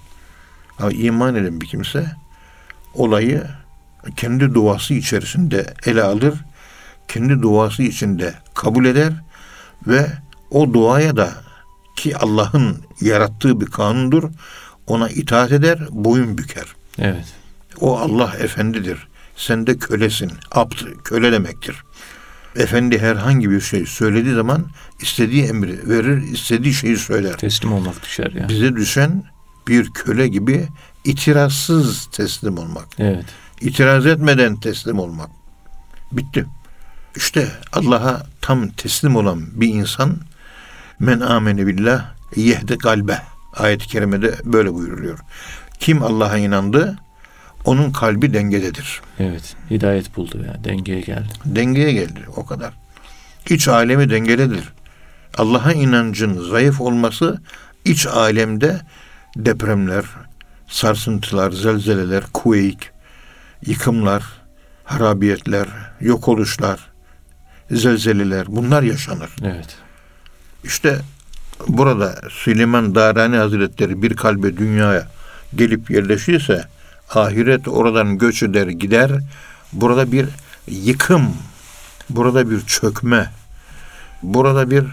Ama 0.79 0.93
iman 0.93 1.35
eden 1.35 1.61
bir 1.61 1.67
kimse 1.67 2.13
olayı 2.95 3.47
kendi 4.17 4.55
duası 4.55 4.95
içerisinde 4.95 5.75
ele 5.87 6.03
alır, 6.03 6.35
kendi 7.09 7.43
duası 7.43 7.83
içinde 7.83 8.35
kabul 8.55 8.85
eder 8.85 9.13
ve 9.87 10.07
o 10.51 10.75
duaya 10.75 11.17
da 11.17 11.33
ki 11.97 12.17
Allah'ın 12.17 12.77
yarattığı 13.01 13.61
bir 13.61 13.67
kanundur, 13.67 14.31
ona 14.87 15.09
itaat 15.09 15.53
eder, 15.53 15.79
boyun 15.91 16.39
büker. 16.39 16.67
Evet. 16.99 17.25
O 17.81 17.99
Allah 17.99 18.35
efendidir. 18.39 19.09
Sen 19.37 19.67
de 19.67 19.79
kölesin. 19.79 20.33
Abd 20.51 20.75
köle 21.05 21.33
demektir. 21.33 21.77
Efendi 22.57 22.99
herhangi 22.99 23.51
bir 23.51 23.61
şey 23.61 23.87
söylediği 23.87 24.35
zaman 24.35 24.67
istediği 25.01 25.45
emri 25.45 25.89
verir, 25.89 26.23
istediği 26.23 26.75
şeyi 26.75 26.97
söyler. 26.97 27.37
Teslim 27.37 27.73
olmak 27.73 28.03
düşer 28.03 28.33
yani. 28.33 28.49
Bize 28.49 28.77
düşen 28.77 29.25
bir 29.69 29.91
köle 29.91 30.29
gibi 30.29 30.69
itirazsız 31.05 32.07
teslim 32.07 32.59
olmak. 32.59 32.87
Evet. 32.99 33.25
İtiraz 33.61 34.07
etmeden 34.07 34.57
teslim 34.57 34.99
olmak. 34.99 35.31
Bitti. 36.13 36.47
İşte 37.17 37.49
Allah'a 37.73 38.23
tam 38.41 38.69
teslim 38.69 39.17
olan 39.17 39.61
bir 39.61 39.69
insan 39.69 40.17
men 41.01 41.21
amene 41.21 41.67
billah 41.67 42.05
yehdi 42.37 42.79
kalbe. 42.79 43.23
Ayet-i 43.57 43.87
kerimede 43.87 44.35
böyle 44.45 44.75
buyuruluyor. 44.75 45.19
Kim 45.81 46.03
Allah'a 46.03 46.37
inandı 46.37 46.99
onun 47.65 47.91
kalbi 47.91 48.35
dengededir. 48.35 49.01
Evet. 49.19 49.57
Hidayet 49.71 50.17
buldu 50.17 50.45
yani. 50.47 50.65
Dengeye 50.65 51.01
geldi. 51.01 51.29
Dengeye 51.45 51.93
geldi 51.93 52.21
o 52.37 52.47
kadar. 52.47 52.75
İç 53.51 53.69
alemi 53.69 54.11
dengelidir. 54.11 54.73
Allah'a 55.39 55.73
inancın 55.73 56.51
zayıf 56.51 56.81
olması 56.81 57.41
iç 57.85 58.07
alemde 58.07 58.81
depremler, 59.37 60.05
sarsıntılar, 60.69 61.51
zelzeleler, 61.51 62.25
kuveyk, 62.33 62.93
yıkımlar, 63.67 64.23
harabiyetler, 64.85 65.69
yok 66.01 66.29
oluşlar, 66.29 66.91
zelzeleler 67.71 68.47
bunlar 68.49 68.83
yaşanır. 68.83 69.31
Evet. 69.43 69.77
İşte 70.65 70.99
burada 71.69 72.21
Süleyman 72.31 72.95
Darani 72.95 73.37
Hazretleri 73.37 74.03
bir 74.03 74.17
kalbe 74.17 74.57
dünyaya 74.57 75.09
gelip 75.55 75.91
yerleşirse 75.91 76.65
ahiret 77.15 77.69
oradan 77.69 78.19
göç 78.19 78.43
eder 78.43 78.67
gider. 78.67 79.11
Burada 79.73 80.13
bir 80.13 80.27
yıkım, 80.67 81.35
burada 82.11 82.51
bir 82.51 82.61
çökme, 82.61 83.31
burada 84.23 84.71
bir 84.71 84.85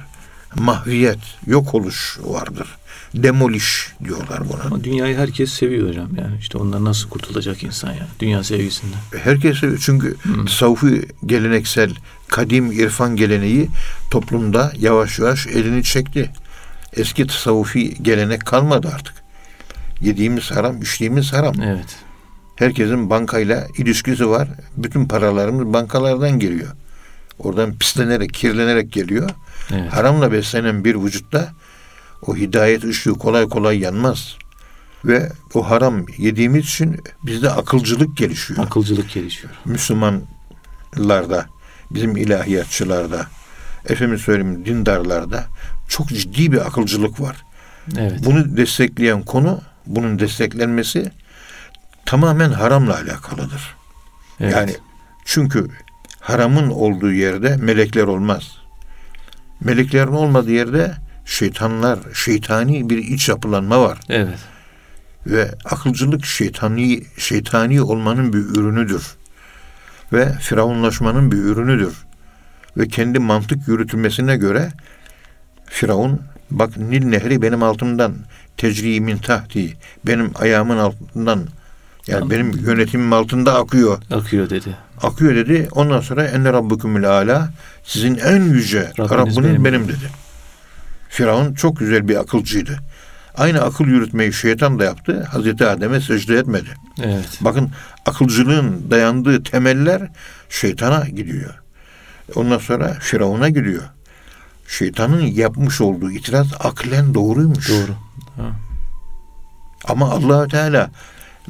mahviyet, 0.56 1.20
yok 1.48 1.76
oluş 1.76 2.20
vardır. 2.24 2.68
Demoliş 3.16 3.88
diyorlar 4.04 4.50
buna. 4.50 4.62
Ama 4.62 4.84
dünyayı 4.84 5.18
herkes 5.18 5.52
seviyor 5.52 5.90
hocam. 5.90 6.16
Yani 6.18 6.38
işte 6.40 6.58
ondan 6.58 6.86
nasıl 6.86 7.10
kurtulacak 7.10 7.64
insan 7.64 7.90
yani. 7.90 8.08
Dünya 8.20 8.44
sevgisinden. 8.44 9.00
Herkese 9.24 9.78
çünkü 9.80 10.16
tasavvufi 10.46 11.08
geleneksel 11.26 11.92
kadim 12.28 12.72
irfan 12.72 13.16
geleneği 13.16 13.70
toplumda 14.12 14.72
yavaş 14.80 15.20
yavaş 15.20 15.48
elini 15.48 15.84
çekti. 15.84 16.32
Eski 16.94 17.28
tasavvufi 17.28 18.04
gelenek 18.04 18.46
kalmadı 18.46 18.92
artık. 18.96 19.14
Yediğimiz 20.02 20.52
haram, 20.52 20.82
içtiğimiz 20.82 21.34
haram. 21.34 21.62
Evet. 21.62 21.96
Herkesin 22.56 23.10
bankayla 23.10 23.68
ilişkisi 23.78 24.30
var. 24.30 24.48
Bütün 24.78 25.06
paralarımız 25.06 25.74
bankalardan 25.74 26.40
geliyor. 26.40 26.72
Oradan 27.40 27.78
pislenerek, 27.78 28.34
kirlenerek 28.34 28.92
geliyor. 28.92 29.30
Evet. 29.74 29.94
Haramla 29.94 30.32
beslenen 30.32 30.86
bir 30.86 30.96
vücutta 30.96 31.54
o 32.28 32.36
hidayet 32.36 32.84
ışığı 32.84 33.14
kolay 33.14 33.50
kolay 33.50 33.80
yanmaz. 33.80 34.38
Ve 35.06 35.32
o 35.54 35.70
haram 35.70 36.06
yediğimiz 36.18 36.66
için 36.66 37.00
bizde 37.24 37.50
akılcılık 37.50 38.18
gelişiyor. 38.18 38.64
Akılcılık 38.64 39.14
gelişiyor. 39.14 39.54
Müslümanlarda, 39.66 41.46
bizim 41.92 42.18
ilahiyatçılarda, 42.18 43.28
efendim 43.90 44.18
söyleyeyim 44.18 44.66
dindarlarda 44.66 45.46
çok 45.88 46.08
ciddi 46.08 46.52
bir 46.52 46.68
akılcılık 46.68 47.22
var. 47.22 47.46
Evet. 47.98 48.26
Bunu 48.26 48.58
destekleyen 48.58 49.22
konu, 49.22 49.62
bunun 49.86 50.20
desteklenmesi 50.20 51.12
tamamen 52.06 52.52
haramla 52.52 52.96
alakalıdır. 52.96 53.76
evet. 54.40 54.54
Yani 54.54 54.76
çünkü 55.26 55.70
haramın 56.20 56.70
olduğu 56.70 57.12
yerde 57.12 57.58
melekler 57.58 58.04
olmaz. 58.04 58.58
Meleklerin 59.60 60.12
olmadığı 60.12 60.52
yerde 60.52 60.96
şeytanlar, 61.26 62.00
şeytani 62.14 62.90
bir 62.90 62.98
iç 62.98 63.30
yapılanma 63.30 63.82
var. 63.82 64.00
Evet. 64.10 64.40
Ve 65.28 65.52
akılcılık 65.66 66.26
şeytani, 66.26 67.04
şeytani 67.18 67.82
olmanın 67.82 68.34
bir 68.34 68.60
ürünüdür. 68.60 69.04
ve 70.14 70.34
firavunlaşmanın 70.40 71.32
bir 71.32 71.38
ürünüdür. 71.38 71.94
Ve 72.78 72.88
kendi 72.88 73.20
mantık 73.20 73.68
yürütülmesine 73.68 74.38
göre 74.38 74.72
Firavun 75.66 76.22
bak 76.52 76.78
Nil 76.78 77.06
Nehri 77.06 77.42
benim 77.42 77.64
altımdan 77.64 78.16
tecri 78.58 79.02
min 79.02 79.18
tahti 79.18 79.78
benim 80.06 80.32
ayağımın 80.36 80.78
altından 80.78 81.40
yani 82.08 82.20
Tamam. 82.20 82.30
benim 82.30 82.52
yönetimim 82.52 83.14
altında 83.14 83.56
akıyor. 83.56 83.98
Akıyor 84.12 84.50
dedi. 84.50 84.78
Akıyor 85.02 85.36
dedi. 85.36 85.68
Ondan 85.72 86.02
sonra 86.02 86.26
enne 86.26 86.54
rabbukumul 86.54 87.04
ala 87.04 87.50
sizin 87.84 88.16
en 88.16 88.42
yüce 88.42 88.92
Rabbiniz 89.00 89.12
Rabbiniz 89.12 89.44
benim 89.44 89.66
benim, 89.66 89.88
dedi. 89.88 90.10
Firavun 91.16 91.54
çok 91.54 91.80
güzel 91.80 92.08
bir 92.08 92.16
akılcıydı. 92.16 92.80
Aynı 93.36 93.62
akıl 93.62 93.86
yürütmeyi 93.86 94.34
şeytan 94.34 94.80
da 94.80 94.84
yaptı. 94.84 95.24
Hazreti 95.32 95.66
Adem'e 95.66 96.02
secde 96.02 96.36
etmedi. 96.36 96.70
Evet. 97.04 97.40
Bakın 97.42 97.72
akılcılığın 98.06 98.92
dayandığı 98.92 99.44
temeller 99.44 100.10
şeytana 100.50 101.06
gidiyor. 101.10 101.62
Ondan 102.36 102.58
sonra 102.58 102.94
Firavun'a 103.00 103.50
gidiyor. 103.50 103.84
Şeytanın 104.68 105.22
yapmış 105.22 105.82
olduğu 105.82 106.12
itiraz 106.12 106.48
aklen 106.60 107.14
doğruymuş. 107.14 107.70
Doğru. 107.70 107.92
Ha. 108.36 108.52
Ama 109.88 110.12
allah 110.12 110.48
Teala 110.48 110.90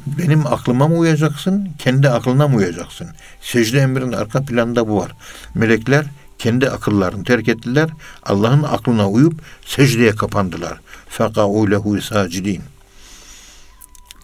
benim 0.06 0.46
aklıma 0.46 0.88
mı 0.88 0.94
uyacaksın, 0.94 1.68
kendi 1.78 2.08
aklına 2.08 2.48
mı 2.48 2.56
uyacaksın? 2.56 3.08
Secde 3.40 3.80
emrinin 3.80 4.12
arka 4.12 4.42
planında 4.42 4.88
bu 4.88 4.98
var. 4.98 5.12
Melekler 5.54 6.06
kendi 6.38 6.70
akıllarını 6.70 7.24
terk 7.24 7.48
ettiler. 7.48 7.90
Allah'ın 8.22 8.62
aklına 8.62 9.08
uyup 9.08 9.42
secdeye 9.66 10.14
kapandılar. 10.14 10.80
Fekâ'û 11.08 11.70
lehu 11.70 12.00
sacidin. 12.00 12.62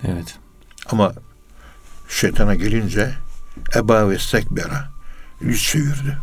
Evet. 0.05 0.39
Ama 0.91 1.13
şeytana 2.09 2.55
gelince 2.55 3.11
eba 3.77 4.11
ve 4.11 4.19
sekbera 4.19 4.91
yüz 5.41 5.63
çevirdi. 5.63 6.19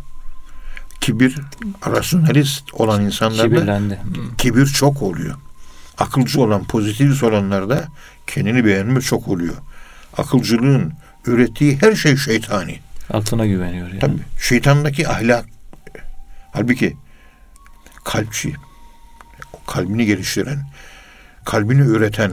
Kibir, 1.01 1.35
rasyonalist 1.87 2.73
olan 2.73 3.01
insanlarda 3.01 3.43
Kibirlendi. 3.43 3.99
Kibir 4.37 4.65
çok 4.65 5.01
oluyor. 5.01 5.35
Akılcı 5.97 6.41
olan, 6.41 6.63
pozitivist 6.63 7.23
olanlarda 7.23 7.87
kendini 8.27 8.65
beğenme 8.65 9.01
çok 9.01 9.27
oluyor. 9.27 9.55
Akılcılığın 10.17 10.93
ürettiği 11.25 11.77
her 11.81 11.95
şey 11.95 12.17
şeytani. 12.17 12.79
Aklına 13.13 13.45
güveniyor 13.45 13.87
yani. 13.87 13.99
Tabii. 13.99 14.21
Şeytandaki 14.41 15.07
ahlak. 15.07 15.45
Halbuki 16.53 16.97
kalpçi, 18.03 18.53
kalbini 19.67 20.05
geliştiren, 20.05 20.59
kalbini 21.45 21.81
üreten, 21.81 22.31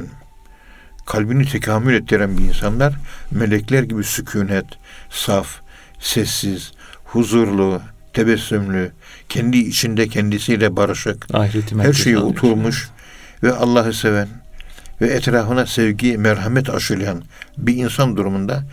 kalbini 1.07 1.47
tekamül 1.47 1.95
ettiren 1.95 2.39
bir 2.39 2.43
insanlar 2.45 2.95
melekler 3.31 3.83
gibi 3.83 4.05
sükunet, 4.05 4.67
saf, 5.11 5.61
sessiz, 6.01 6.73
huzurlu, 7.05 7.83
tebessümlü, 8.13 8.93
kendi 9.29 9.59
içinde 9.59 10.09
kendisiyle 10.09 10.77
barışık, 10.77 11.35
Ahireti 11.35 11.79
her 11.79 11.93
şeyi 11.93 12.19
oturmuş 12.19 12.89
ve 13.43 13.53
Allah'ı 13.53 13.93
seven 13.93 14.29
ve 15.01 15.07
etrafına 15.07 15.67
sevgi, 15.67 16.19
merhamet 16.19 16.71
aşılayan 16.71 17.23
bir 17.59 17.77
insan 17.77 18.17
durumunda 18.17 18.65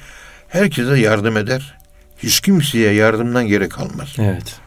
herkese 0.47 0.99
yardım 0.99 1.37
eder. 1.37 1.77
Hiç 2.17 2.41
kimseye 2.41 2.93
yardımdan 2.93 3.47
geri 3.47 3.69
kalmaz. 3.69 4.15
Evet. 4.17 4.62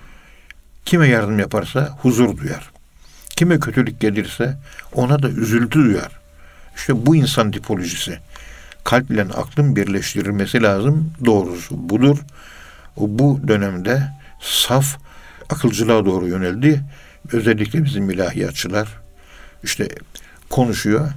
Kime 0.87 1.09
yardım 1.09 1.39
yaparsa 1.39 1.99
huzur 2.03 2.37
duyar. 2.37 2.71
Kime 3.37 3.61
kötülük 3.61 4.01
gelirse 4.01 4.57
ona 4.95 5.23
da 5.23 5.29
üzüntü 5.29 5.85
duyar. 5.85 6.11
İşte 6.77 7.07
bu 7.07 7.17
insan 7.17 7.51
tipolojisi. 7.51 8.19
Kalp 8.85 9.11
ile 9.11 9.23
aklın 9.23 9.77
birleştirilmesi 9.77 10.63
lazım. 10.63 11.13
Doğrusu 11.25 11.89
budur. 11.89 12.19
Bu 12.97 13.41
dönemde 13.49 14.03
saf 14.41 14.99
akılcılığa 15.51 16.05
doğru 16.07 16.29
yöneldi. 16.29 16.83
Özellikle 17.33 17.85
bizim 17.85 18.11
ilahiyatçılar 18.11 18.89
işte 19.63 19.89
konuşuyor. 20.51 21.09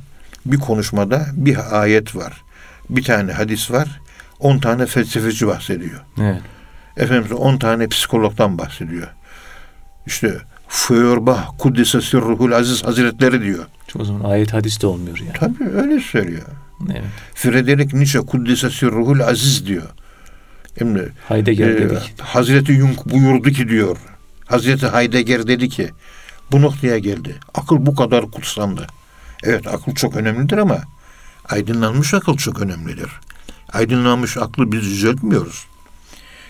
Bir 0.45 0.59
konuşmada 0.59 1.25
bir 1.33 1.81
ayet 1.81 2.15
var. 2.15 2.41
Bir 2.89 3.03
tane 3.03 3.33
hadis 3.33 3.71
var. 3.71 4.01
On 4.39 4.59
tane 4.59 4.85
felsefeci 4.85 5.47
bahsediyor. 5.47 5.99
Evet. 6.21 6.41
Efendimiz 6.97 7.31
10 7.31 7.57
tane 7.57 7.87
psikologdan 7.87 8.57
bahsediyor. 8.57 9.07
İşte 10.09 10.37
Feuerbach, 10.67 11.57
Kuddise 11.57 12.01
Sirruhul 12.01 12.51
Aziz 12.51 12.83
Hazretleri 12.83 13.41
diyor. 13.41 13.65
O 13.95 14.05
zaman 14.05 14.29
ayet 14.29 14.53
hadis 14.53 14.81
de 14.81 14.87
olmuyor 14.87 15.17
yani. 15.17 15.33
Tabii 15.39 15.69
öyle 15.69 15.99
söylüyor. 15.99 16.41
Evet. 16.91 17.03
Friedrich 17.33 17.93
Nietzsche 17.93 18.19
Kuddise 18.19 18.69
Sirruhul 18.69 19.19
Aziz 19.19 19.67
diyor. 19.67 19.83
Şimdi 20.77 21.13
Heidegger 21.27 21.69
e, 21.69 21.77
dedik. 21.77 22.21
Hazreti 22.21 22.73
Jung 22.73 22.97
buyurdu 23.05 23.49
ki 23.49 23.69
diyor. 23.69 23.97
Hazreti 24.45 24.87
Heidegger 24.87 25.47
dedi 25.47 25.69
ki 25.69 25.89
bu 26.51 26.61
noktaya 26.61 26.97
geldi. 26.97 27.35
Akıl 27.53 27.85
bu 27.85 27.95
kadar 27.95 28.31
kutsandı. 28.31 28.87
Evet 29.43 29.67
akıl 29.67 29.95
çok 29.95 30.15
önemlidir 30.15 30.57
ama 30.57 30.77
aydınlanmış 31.49 32.13
akıl 32.13 32.37
çok 32.37 32.61
önemlidir. 32.61 33.09
Aydınlanmış 33.73 34.37
aklı 34.37 34.71
biz 34.71 34.85
yüceltmiyoruz. 34.85 35.65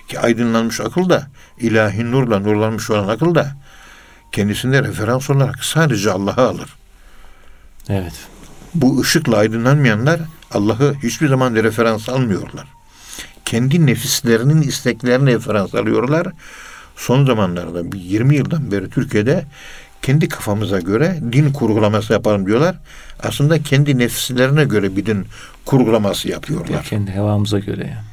Ki 0.10 0.20
aydınlanmış 0.20 0.80
akıl 0.80 1.10
da 1.10 1.28
ilahi 1.60 2.12
nurla 2.12 2.40
nurlanmış 2.40 2.90
olan 2.90 3.08
akıl 3.08 3.36
da 3.36 3.52
kendisinde 4.32 4.84
referans 4.84 5.30
olarak 5.30 5.64
sadece 5.64 6.12
Allah'ı 6.12 6.42
alır. 6.48 6.70
Evet. 7.90 8.14
Bu 8.76 9.02
ışıkla 9.02 9.38
aydınlanmayanlar 9.38 10.20
Allah'ı 10.52 10.96
hiçbir 11.04 11.28
zaman 11.28 11.56
referans 11.56 12.10
almıyorlar. 12.10 12.66
Kendi 13.46 13.86
nefislerinin 13.86 14.62
isteklerine 14.62 15.32
referans 15.34 15.76
alıyorlar. 15.76 16.28
Son 16.96 17.26
zamanlarda 17.26 17.92
bir 17.92 18.00
20 18.00 18.36
yıldan 18.36 18.72
beri 18.72 18.90
Türkiye'de 18.90 19.46
kendi 20.02 20.30
kafamıza 20.30 20.80
göre 20.80 21.20
din 21.32 21.52
kurgulaması 21.54 22.14
yapalım 22.14 22.46
diyorlar. 22.46 22.76
Aslında 23.24 23.64
kendi 23.64 23.98
nefislerine 23.98 24.66
göre 24.66 24.96
bir 24.96 25.06
din 25.06 25.26
kurgulaması 25.66 26.28
Ya 26.28 26.34
yapıyorlar. 26.34 26.84
kendi 26.84 27.12
hevamıza 27.12 27.60
göre 27.60 27.82
yani. 27.82 28.09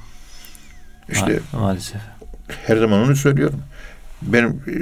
İşte 1.09 1.40
Ma- 1.53 1.59
maalesef. 1.61 2.01
her 2.66 2.77
zaman 2.77 3.01
onu 3.01 3.16
söylüyorum. 3.16 3.62
Benim 4.23 4.49
e, 4.69 4.75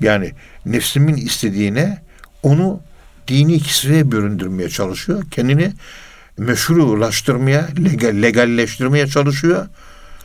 yani 0.00 0.32
nefsimin 0.66 1.14
istediğine 1.16 1.98
onu 2.42 2.80
dini 3.28 3.58
kisveye 3.58 4.12
büründürmeye 4.12 4.68
çalışıyor. 4.68 5.24
Kendini 5.30 5.72
meşrulaştırmaya, 6.38 7.68
legal, 7.84 8.22
legalleştirmeye 8.22 9.06
çalışıyor 9.06 9.66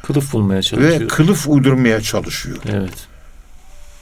Kılıf 0.04 0.34
bulmaya 0.34 0.62
çalışıyor. 0.62 1.02
ve 1.02 1.08
kılıf 1.08 1.48
uydurmaya 1.48 2.02
çalışıyor. 2.02 2.58
evet. 2.70 3.08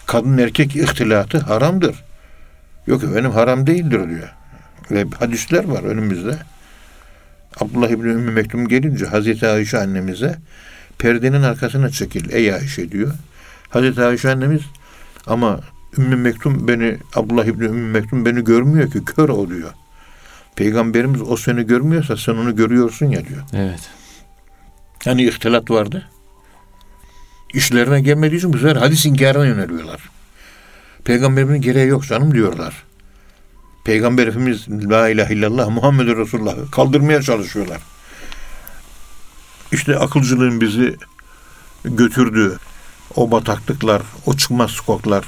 Kadın 0.05 0.37
erkek 0.37 0.75
ihtilatı 0.75 1.37
haramdır. 1.39 2.03
Yok 2.87 3.03
efendim 3.03 3.31
haram 3.31 3.67
değildir 3.67 4.09
diyor. 4.09 4.29
Ve 4.91 5.05
hadisler 5.19 5.63
var 5.63 5.83
önümüzde. 5.83 6.37
Abdullah 7.59 7.89
İbni 7.89 8.11
Ümmü 8.11 8.31
Mektum 8.31 8.67
gelince 8.67 9.05
Hazreti 9.05 9.47
Ayşe 9.47 9.79
annemize 9.79 10.37
perdenin 10.97 11.41
arkasına 11.41 11.89
çekil 11.89 12.29
ey 12.29 12.53
Ayşe 12.53 12.91
diyor. 12.91 13.13
Hazreti 13.69 14.01
Ayşe 14.01 14.31
annemiz 14.31 14.61
ama 15.27 15.59
Ümmü 15.97 16.15
Mektum 16.15 16.67
beni 16.67 16.97
Abdullah 17.15 17.45
İbni 17.45 17.65
Ümmü 17.65 17.91
Mektum 17.91 18.25
beni 18.25 18.43
görmüyor 18.43 18.91
ki 18.91 19.05
kör 19.05 19.29
o 19.29 19.49
diyor. 19.49 19.71
Peygamberimiz 20.55 21.21
o 21.21 21.37
seni 21.37 21.67
görmüyorsa 21.67 22.17
sen 22.17 22.33
onu 22.33 22.55
görüyorsun 22.55 23.05
ya 23.05 23.27
diyor. 23.27 23.41
Evet. 23.53 23.89
Yani 25.05 25.23
ihtilat 25.23 25.71
vardı. 25.71 26.09
İşlerine 27.53 28.01
gelmediği 28.01 28.37
için 28.37 28.53
bu 28.53 28.57
sefer 28.57 28.75
hadis 28.75 29.05
inkarına 29.05 29.45
yöneliyorlar. 29.45 30.09
Peygamberimizin 31.03 31.61
gereği 31.61 31.87
yok 31.87 32.07
canım 32.07 32.33
diyorlar. 32.33 32.83
Peygamber 33.83 34.27
Efendimiz 34.27 34.67
La 34.69 35.09
ilahe 35.09 35.33
illallah 35.33 35.69
Muhammed 35.69 36.07
Resulullah 36.07 36.55
kaldırmaya 36.71 37.21
çalışıyorlar. 37.21 37.81
İşte 39.71 39.97
akılcılığın 39.97 40.61
bizi 40.61 40.95
götürdüğü 41.85 42.57
o 43.15 43.31
bataklıklar, 43.31 44.01
o 44.25 44.37
çıkmaz 44.37 44.71
sokaklar 44.71 45.25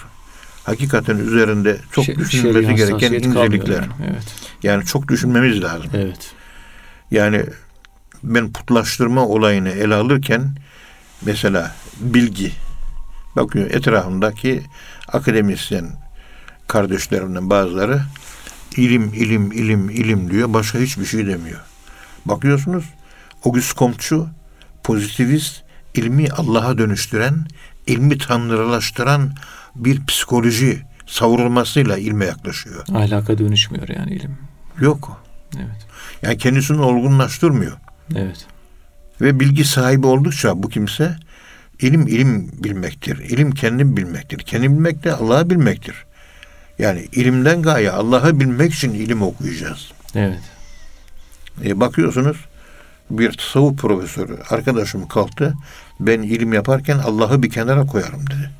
hakikaten 0.64 1.18
üzerinde 1.18 1.78
çok 1.91 2.06
Şe- 2.06 2.20
düşünülmesi 2.20 2.66
şer'i 2.66 2.76
gereken 2.76 3.14
incelikler. 3.14 3.76
yani. 3.76 3.93
Evet. 4.10 4.24
Yani 4.64 4.86
çok 4.86 5.08
düşünmemiz 5.08 5.64
lazım. 5.64 5.89
Evet. 5.93 6.32
Yani 7.12 7.43
ben 8.24 8.53
putlaştırma 8.53 9.22
olayını 9.28 9.70
ele 9.70 9.95
alırken 9.95 10.56
mesela 11.22 11.76
bilgi 11.99 12.51
bakıyor 13.36 13.70
etrafımdaki 13.72 14.62
akademisyen 15.08 16.06
kardeşlerimden 16.68 17.49
bazıları 17.49 18.01
ilim 18.78 19.13
ilim 19.13 19.51
ilim 19.51 19.89
ilim 19.89 20.32
diyor 20.32 20.53
başka 20.53 20.80
hiçbir 20.80 21.05
şey 21.05 21.28
demiyor. 21.28 21.59
Bakıyorsunuz 22.26 22.86
Auguste 23.45 23.80
Comte'cu 23.80 24.28
pozitivist 24.84 25.63
ilmi 25.93 26.28
Allah'a 26.32 26.78
dönüştüren 26.78 27.47
ilmi 27.88 28.17
tanrılaştıran 28.17 29.32
bir 29.76 30.05
psikoloji 30.05 30.82
savrulmasıyla 31.05 31.97
ilme 31.97 32.26
yaklaşıyor. 32.26 32.86
Ahlaka 32.93 33.38
dönüşmüyor 33.38 33.89
yani 33.89 34.13
ilim. 34.13 34.38
Yok. 34.80 35.23
Evet. 35.57 35.88
Yani 36.21 36.38
kendisini 36.38 36.82
olgunlaştırmıyor. 36.82 37.78
Evet. 38.15 38.45
Ve 39.21 39.39
bilgi 39.39 39.65
sahibi 39.65 40.07
oldukça 40.07 40.63
bu 40.63 40.69
kimse 40.69 41.17
ilim 41.80 42.07
ilim 42.07 42.51
bilmektir. 42.63 43.17
İlim 43.17 43.51
kendim 43.51 43.97
bilmektir. 43.97 44.39
Kendim 44.39 44.73
bilmek 44.73 45.03
de 45.03 45.13
Allah'ı 45.13 45.49
bilmektir. 45.49 46.05
Yani 46.80 47.07
ilimden 47.11 47.61
gaye 47.61 47.91
Allah'ı 47.91 48.39
bilmek 48.39 48.73
için 48.73 48.93
ilim 48.93 49.21
okuyacağız. 49.21 49.91
Evet. 50.15 50.41
E, 51.63 51.80
bakıyorsunuz 51.80 52.38
bir 53.09 53.32
tasavvuf 53.32 53.78
profesörü 53.78 54.38
arkadaşım 54.49 55.07
kalktı. 55.07 55.53
Ben 55.99 56.21
ilim 56.21 56.53
yaparken 56.53 56.97
Allah'ı 56.97 57.43
bir 57.43 57.49
kenara 57.49 57.86
koyarım 57.86 58.28
dedi. 58.28 58.51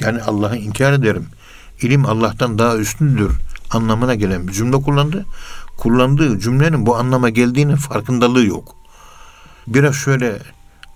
Yani 0.00 0.22
Allah'ı 0.22 0.56
inkar 0.56 0.92
ederim. 0.92 1.26
İlim 1.82 2.06
Allah'tan 2.06 2.58
daha 2.58 2.76
üstündür 2.76 3.32
anlamına 3.70 4.14
gelen 4.14 4.48
bir 4.48 4.52
cümle 4.52 4.76
kullandı. 4.76 5.24
Kullandığı 5.78 6.38
cümlenin 6.38 6.86
bu 6.86 6.96
anlama 6.96 7.30
geldiğinin 7.30 7.76
farkındalığı 7.76 8.44
yok. 8.44 8.76
Biraz 9.66 9.94
şöyle 9.94 10.38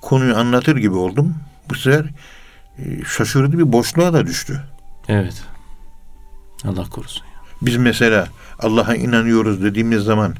konuyu 0.01 0.37
anlatır 0.37 0.77
gibi 0.77 0.95
oldum. 0.95 1.35
Bu 1.71 1.75
sefer 1.75 2.05
e, 2.79 3.05
şaşırdı 3.17 3.59
bir 3.59 3.73
boşluğa 3.73 4.13
da 4.13 4.27
düştü. 4.27 4.63
Evet. 5.09 5.43
Allah 6.65 6.89
korusun. 6.91 7.25
ya. 7.25 7.33
Biz 7.63 7.77
mesela 7.77 8.29
Allah'a 8.59 8.95
inanıyoruz 8.95 9.63
dediğimiz 9.63 10.03
zaman 10.03 10.35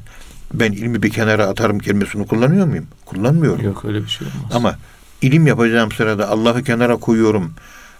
ben 0.53 0.71
ilmi 0.71 1.03
bir 1.03 1.09
kenara 1.09 1.45
atarım 1.47 1.79
kelimesini 1.79 2.27
kullanıyor 2.27 2.65
muyum? 2.67 2.87
Kullanmıyorum. 3.05 3.65
Yok 3.65 3.85
öyle 3.85 4.03
bir 4.03 4.07
şey 4.09 4.27
olmaz. 4.27 4.51
Ama 4.55 4.75
ilim 5.21 5.47
yapacağım 5.47 5.91
sırada 5.91 6.29
Allah'ı 6.29 6.63
kenara 6.63 6.95
koyuyorum 6.95 7.53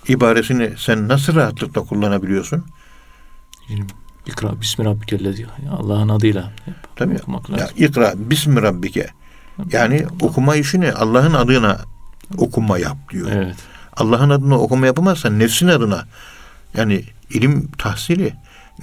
ibaresini 0.08 0.74
sen 0.78 1.08
nasıl 1.08 1.36
rahatlıkla 1.36 1.82
kullanabiliyorsun? 1.84 2.64
İlim. 3.70 3.88
İkra 4.26 4.62
Bismillahirrahmanirrahim. 4.62 5.48
Ya 5.66 5.72
Allah'ın 5.72 6.10
adıyla 6.10 6.52
Tabii. 6.96 7.16
okumak 7.16 7.50
Ya, 7.50 7.58
lazım. 7.58 7.76
ikra 7.78 8.14
bismi 8.16 8.62
rabbike. 8.62 9.08
Yani 9.72 10.06
okuma 10.22 10.56
işini 10.56 10.94
Allah'ın 10.94 11.34
adına 11.34 11.80
okuma 12.38 12.78
yap 12.80 12.98
diyor. 13.12 13.32
Evet. 13.32 13.56
Allah'ın 13.98 14.30
adına 14.30 14.60
okuma 14.60 14.86
yapamazsan 14.86 15.40
nefsin 15.40 15.68
adına 15.68 16.06
yani 16.78 17.04
ilim 17.34 17.68
tahsili 17.78 18.34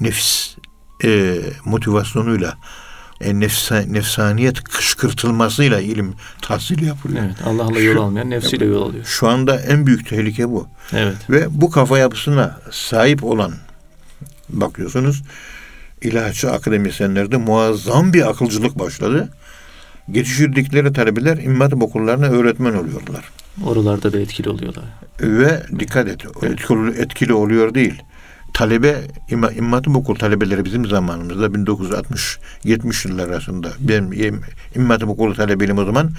nefis 0.01 0.57
e, 1.05 1.41
motivasyonuyla 1.65 2.57
e, 3.21 3.41
nefsa, 3.41 3.81
nefsaniyet 3.81 4.65
kışkırtılmasıyla 4.65 5.81
ilim 5.81 6.15
tahsili 6.43 6.85
yapılıyor. 6.85 7.25
Evet. 7.25 7.37
Allah'la 7.47 7.81
yol 7.81 8.03
almayan 8.03 8.31
nefsiyle 8.31 8.65
yol 8.65 8.83
alıyor. 8.83 9.05
Şu 9.05 9.29
anda 9.29 9.61
en 9.61 9.87
büyük 9.87 10.09
tehlike 10.09 10.49
bu. 10.49 10.69
Evet. 10.93 11.17
Ve 11.31 11.47
bu 11.51 11.71
kafa 11.71 11.99
yapısına 11.99 12.61
sahip 12.71 13.25
olan 13.25 13.53
bakıyorsunuz 14.49 15.23
ilahçı 16.03 16.51
akademisyenlerde 16.51 17.37
muazzam 17.37 18.13
bir 18.13 18.31
akılcılık 18.31 18.79
başladı. 18.79 19.29
Geçiştirdikleri 20.11 20.93
talebeler 20.93 21.37
immat 21.37 21.73
okullarına 21.73 22.27
öğretmen 22.27 22.75
oluyorlar. 22.75 23.25
Oralarda 23.65 24.13
da 24.13 24.21
etkili 24.21 24.49
oluyorlar. 24.49 24.85
Ve 25.21 25.63
dikkat 25.79 26.09
et 26.09 26.25
etkili, 26.43 27.01
etkili 27.01 27.33
oluyor 27.33 27.75
değil. 27.75 28.03
Talebe 28.55 28.97
İmma, 29.31 29.51
İmmat 29.51 29.89
Okul 29.89 30.15
talebeleri 30.15 30.65
bizim 30.65 30.87
zamanımızda 30.87 31.47
1960-70 31.47 33.09
yıllar 33.09 33.29
arasında 33.29 33.69
benim 33.81 34.13
İm- 34.13 34.43
İmmat 34.75 35.03
Okulu 35.03 35.35
talebeliğim 35.35 35.79
o 35.79 35.85
zaman 35.85 36.11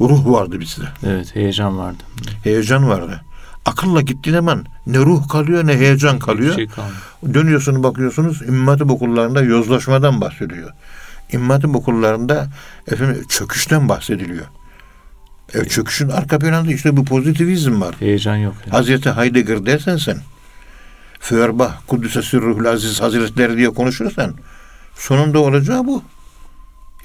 ruh 0.00 0.26
vardı 0.32 0.60
bizde. 0.60 0.84
Evet. 1.06 1.34
Heyecan 1.36 1.78
vardı. 1.78 2.02
Heyecan 2.44 2.88
vardı. 2.88 3.20
Akılla 3.66 4.00
gittiğin 4.00 4.36
zaman 4.36 4.64
ne 4.86 4.98
ruh 4.98 5.28
kalıyor 5.28 5.66
ne 5.66 5.76
heyecan 5.78 6.18
kalıyor. 6.18 6.54
Şey 6.54 6.66
kalmıyor. 6.68 6.96
Dönüyorsunuz 7.34 7.82
bakıyorsunuz 7.82 8.42
İmam 8.48 8.66
Hatip 8.68 8.90
okullarında 8.90 9.42
yozlaşmadan 9.42 10.20
bahsediyor. 10.20 10.70
İmam 11.32 11.50
Hatip 11.50 11.76
okullarında 11.76 12.48
efendim 12.92 13.24
çöküşten 13.28 13.88
bahsediliyor. 13.88 14.46
E, 15.54 15.64
çöküşün 15.64 16.08
arka 16.08 16.38
planında 16.38 16.72
işte 16.72 16.96
bu 16.96 17.04
pozitivizm 17.04 17.80
var. 17.80 17.94
Heyecan 17.98 18.36
yok. 18.36 18.54
yani. 18.66 18.70
Hazreti 18.76 19.10
Heidegger 19.12 19.66
dersen 19.66 19.96
sen 19.96 20.16
Feuerbach, 21.20 21.72
Kudüs'e 21.86 22.22
Sürruhul 22.22 22.64
Aziz 22.64 23.00
Hazretleri 23.00 23.56
diye 23.56 23.70
konuşursan 23.70 24.34
sonunda 24.94 25.38
olacağı 25.38 25.86
bu. 25.86 26.02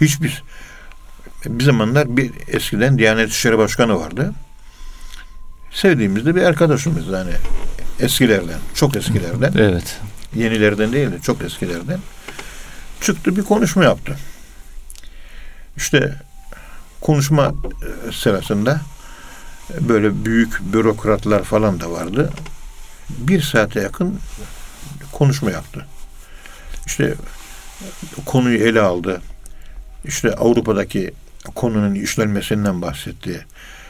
Hiçbir 0.02 0.44
bir 1.46 1.64
zamanlar 1.64 2.18
bir 2.18 2.32
eskiden 2.48 2.98
Diyanet 2.98 3.30
İşleri 3.30 3.58
Başkanı 3.58 4.00
vardı. 4.00 4.34
Sevdiğimiz 5.72 6.26
de 6.26 6.36
bir 6.36 6.42
arkadaşımız 6.42 7.08
yani 7.08 7.32
eskilerden, 8.00 8.60
çok 8.74 8.96
eskilerden. 8.96 9.54
Evet. 9.58 10.00
Yenilerden 10.36 10.94
değil 10.94 11.12
de 11.12 11.20
çok 11.20 11.42
eskilerden. 11.42 12.00
Çıktı 13.02 13.36
bir 13.36 13.44
konuşma 13.44 13.84
yaptı. 13.84 14.18
İşte 15.78 16.16
konuşma 17.02 17.46
e, 17.48 18.12
sırasında 18.12 18.82
böyle 19.80 20.26
büyük 20.26 20.74
bürokratlar 20.74 21.44
falan 21.44 21.80
da 21.80 21.92
vardı. 21.92 22.30
Bir 23.10 23.42
saate 23.42 23.82
yakın 23.82 24.20
konuşma 25.12 25.52
yaptı. 25.52 25.86
İşte 26.86 27.14
konuyu 28.26 28.58
ele 28.58 28.82
aldı. 28.82 29.22
İşte 30.06 30.34
Avrupa'daki 30.36 31.12
konunun 31.56 31.96
işlenmesinden 31.96 32.82
bahsetti. 32.82 33.46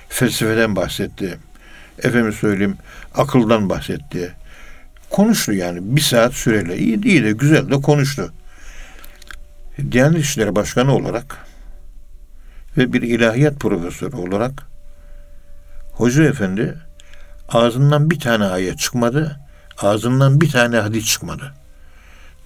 Felsefeden 0.09 0.75
bahsetti. 0.75 1.37
Efendim 2.03 2.33
söyleyeyim 2.33 2.77
akıldan 3.15 3.69
bahsetti 3.69 4.35
konuştu 5.09 5.53
yani 5.53 5.79
bir 5.81 6.01
saat 6.01 6.33
süreyle 6.33 6.77
iyi 6.77 7.05
iyi 7.05 7.23
de 7.23 7.31
güzel 7.31 7.69
de 7.69 7.81
konuştu. 7.81 8.33
Diyanet 9.91 10.19
İşleri 10.19 10.55
Başkanı 10.55 10.95
olarak 10.95 11.37
ve 12.77 12.93
bir 12.93 13.01
ilahiyat 13.01 13.59
profesörü 13.59 14.15
olarak 14.15 14.63
Hoca 15.91 16.23
Efendi 16.23 16.77
ağzından 17.51 18.09
bir 18.09 18.19
tane 18.19 18.45
ayet 18.45 18.79
çıkmadı, 18.79 19.39
ağzından 19.77 20.41
bir 20.41 20.51
tane 20.51 20.77
hadis 20.77 21.05
çıkmadı. 21.05 21.53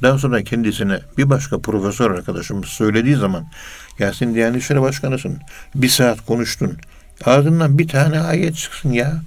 Daha 0.02 0.18
sonra 0.18 0.44
kendisine 0.44 1.00
bir 1.18 1.30
başka 1.30 1.60
profesör 1.60 2.12
arkadaşımız 2.12 2.66
söylediği 2.66 3.16
zaman 3.16 3.48
ya 4.00 4.14
sen 4.14 4.36
Diyanet 4.36 4.62
İşleri 4.62 4.82
Başkanısın, 4.82 5.40
bir 5.76 5.90
saat 5.90 6.26
konuştun, 6.26 6.78
ağzından 7.26 7.78
bir 7.78 7.88
tane 7.88 8.20
ayet 8.20 8.56
çıksın 8.56 8.92
ya, 8.92 9.22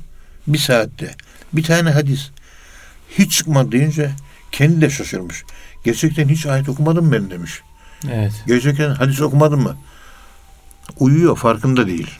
bir 0.46 0.58
saatte, 0.58 1.14
bir 1.52 1.62
tane 1.62 1.90
hadis 1.90 2.30
hiç 3.18 3.32
çıkmadı 3.32 3.72
deyince 3.72 4.10
kendi 4.52 4.80
de 4.80 4.90
şaşırmış. 4.90 5.44
Gerçekten 5.84 6.28
hiç 6.28 6.46
ayet 6.46 6.68
okumadım 6.68 7.12
ben 7.12 7.30
demiş. 7.30 7.60
Evet. 8.12 8.32
Gerçekten 8.46 8.90
hadis 8.90 9.20
okumadın 9.20 9.60
mı? 9.60 9.76
Uyuyor 10.98 11.36
farkında 11.36 11.86
değil. 11.86 12.10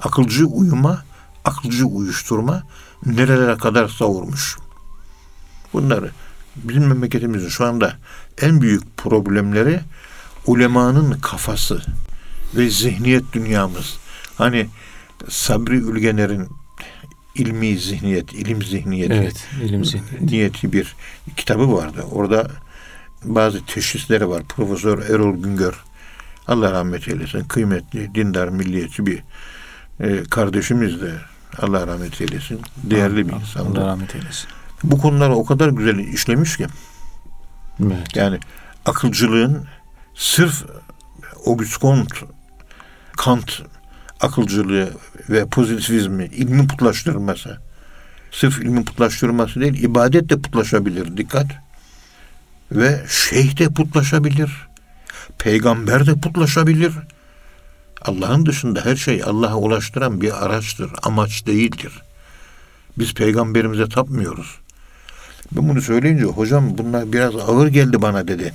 Akılcı 0.00 0.46
uyuma, 0.46 1.04
akılcı 1.48 1.86
uyuşturma 1.86 2.62
nerelere 3.06 3.56
kadar 3.56 3.88
savurmuş. 3.88 4.56
Bunları 5.72 6.10
bizim 6.56 6.86
memleketimizin 6.86 7.48
şu 7.48 7.64
anda 7.64 7.96
en 8.42 8.60
büyük 8.60 8.96
problemleri 8.96 9.80
ulemanın 10.46 11.12
kafası 11.12 11.82
ve 12.56 12.70
zihniyet 12.70 13.32
dünyamız. 13.32 13.98
Hani 14.38 14.68
Sabri 15.28 15.76
Ülgener'in 15.76 16.48
ilmi 17.34 17.78
zihniyet, 17.78 18.32
ilim 18.32 18.62
zihniyeti 18.62 19.14
Evet. 19.14 19.46
ilim 19.62 19.84
zihniyeti. 19.84 20.26
niyeti 20.26 20.72
bir 20.72 20.96
kitabı 21.36 21.72
vardı. 21.72 22.04
Orada 22.12 22.50
bazı 23.24 23.66
teşhisleri 23.66 24.28
var. 24.28 24.42
Profesör 24.48 24.98
Erol 24.98 25.36
Güngör 25.36 25.84
Allah 26.46 26.72
rahmet 26.72 27.08
eylesin. 27.08 27.44
Kıymetli, 27.44 28.14
dindar, 28.14 28.48
milliyetçi 28.48 29.06
bir 29.06 29.22
e, 30.00 30.22
kardeşimiz 30.30 31.00
de 31.00 31.12
Allah 31.58 31.86
rahmet 31.86 32.20
eylesin. 32.20 32.60
Değerli 32.76 33.28
bir 33.28 33.32
Allah 33.32 33.40
insandı. 33.40 33.80
rahmet 33.80 34.14
eylesin. 34.14 34.48
Bu 34.82 34.98
konuları 34.98 35.34
o 35.34 35.44
kadar 35.44 35.68
güzel 35.68 35.98
işlemiş 35.98 36.56
ki 36.56 36.66
Evet. 37.82 38.16
yani 38.16 38.38
akılcılığın 38.86 39.66
sırf 40.14 40.64
Auguste 41.46 41.78
Comte, 41.80 42.16
Kant 43.16 43.62
akılcılığı 44.20 44.90
ve 45.28 45.46
pozitivizmi, 45.46 46.24
ilmi 46.24 46.66
putlaştırması. 46.66 47.58
Sırf 48.30 48.58
ilmi 48.60 48.84
putlaştırması 48.84 49.60
değil, 49.60 49.82
ibadet 49.82 50.28
de 50.28 50.40
putlaşabilir. 50.40 51.16
Dikkat. 51.16 51.46
Ve 52.72 53.04
şeyh 53.08 53.58
de 53.58 53.68
putlaşabilir. 53.68 54.68
Peygamber 55.38 56.06
de 56.06 56.14
putlaşabilir. 56.20 56.92
Allah'ın 58.02 58.46
dışında 58.46 58.84
her 58.84 58.96
şey 58.96 59.22
Allah'a 59.22 59.56
ulaştıran 59.56 60.20
bir 60.20 60.44
araçtır, 60.44 60.90
amaç 61.02 61.46
değildir. 61.46 62.02
Biz 62.98 63.14
peygamberimize 63.14 63.88
tapmıyoruz. 63.88 64.58
Ben 65.52 65.68
bunu 65.68 65.82
söyleyince 65.82 66.24
hocam 66.24 66.78
bunlar 66.78 67.12
biraz 67.12 67.36
ağır 67.36 67.68
geldi 67.68 68.02
bana 68.02 68.28
dedi. 68.28 68.54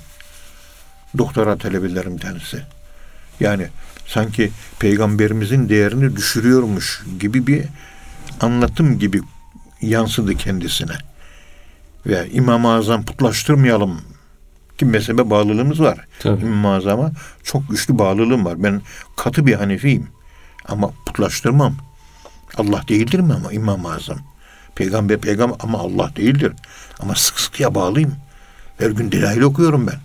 Doktora 1.18 1.58
talebelerim 1.58 2.18
tanesi. 2.18 2.62
Yani 3.40 3.68
sanki 4.08 4.52
peygamberimizin 4.80 5.70
değerini 5.70 6.16
düşürüyormuş 6.16 7.04
gibi 7.20 7.48
bir 7.48 7.66
anlatım 8.42 9.00
gibi 9.00 9.22
yansıdı 9.82 10.36
kendisine. 10.36 10.96
Ve 12.06 12.30
İmam-ı 12.32 12.74
Azam 12.74 13.06
putlaştırmayalım 13.06 14.02
ki 14.78 14.86
mezhebe 14.86 15.30
bağlılığımız 15.30 15.80
var. 15.80 16.08
Tabii. 16.20 16.42
İmam-ı 16.42 16.76
Azam'a 16.76 17.12
çok 17.44 17.70
güçlü 17.70 18.00
bağlılığım 18.00 18.46
var. 18.46 18.64
Ben 18.64 18.82
katı 19.16 19.46
bir 19.46 19.54
Hanefiyim. 19.54 20.08
Ama 20.66 20.92
putlaştırmam. 21.06 21.76
Allah 22.58 22.84
değildir 22.88 23.20
mi 23.20 23.34
ama 23.34 23.52
İmam-ı 23.52 23.94
Azam? 23.94 24.20
Peygamber 24.76 25.18
peygamber 25.18 25.56
ama 25.60 25.80
Allah 25.80 26.12
değildir. 26.16 26.54
Ama 27.00 27.16
sık 27.16 27.40
sıkıya 27.40 27.76
bağlıyım. 27.76 28.16
Her 28.78 28.90
gün 28.90 29.12
delail 29.12 29.42
okuyorum 29.42 29.88
ben. 29.88 30.00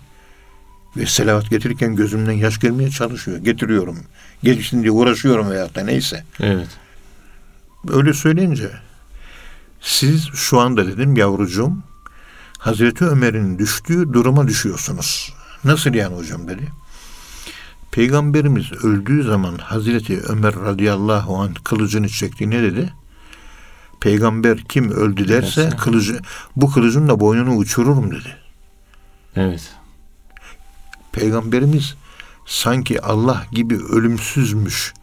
Ve 0.97 1.05
selavat 1.05 1.49
getirirken 1.49 1.95
gözümden 1.95 2.31
yaş 2.31 2.59
gelmeye 2.59 2.89
çalışıyor. 2.89 3.37
Getiriyorum. 3.37 3.99
Gelişsin 4.43 4.81
diye 4.81 4.91
uğraşıyorum 4.91 5.49
veyahut 5.51 5.75
da 5.75 5.83
neyse. 5.83 6.23
Evet. 6.39 6.67
Öyle 7.87 8.13
söyleyince 8.13 8.71
siz 9.81 10.27
şu 10.33 10.59
anda 10.59 10.87
dedim 10.87 11.15
yavrucuğum 11.15 11.83
Hazreti 12.59 13.05
Ömer'in 13.05 13.59
düştüğü 13.59 14.13
duruma 14.13 14.47
düşüyorsunuz. 14.47 15.33
Nasıl 15.63 15.93
yani 15.93 16.15
hocam 16.15 16.47
dedi. 16.47 16.67
Peygamberimiz 17.91 18.71
öldüğü 18.71 19.23
zaman 19.23 19.57
Hazreti 19.57 20.21
Ömer 20.21 20.55
radıyallahu 20.55 21.37
anh 21.37 21.55
kılıcını 21.63 22.09
çekti. 22.09 22.49
Ne 22.49 22.61
dedi? 22.63 22.93
Peygamber 23.99 24.57
kim 24.57 24.91
öldü 24.91 25.27
derse 25.27 25.63
Derse. 25.63 25.77
kılıcı 25.77 26.19
bu 26.55 26.71
kılıcın 26.71 27.07
da 27.07 27.19
boynunu 27.19 27.55
uçururum 27.55 28.11
dedi. 28.11 28.35
Evet. 29.35 29.71
Peygamberimiz 31.11 31.95
sanki 32.45 33.01
Allah 33.01 33.45
gibi 33.51 33.75
ölümsüzmüş 33.77 34.93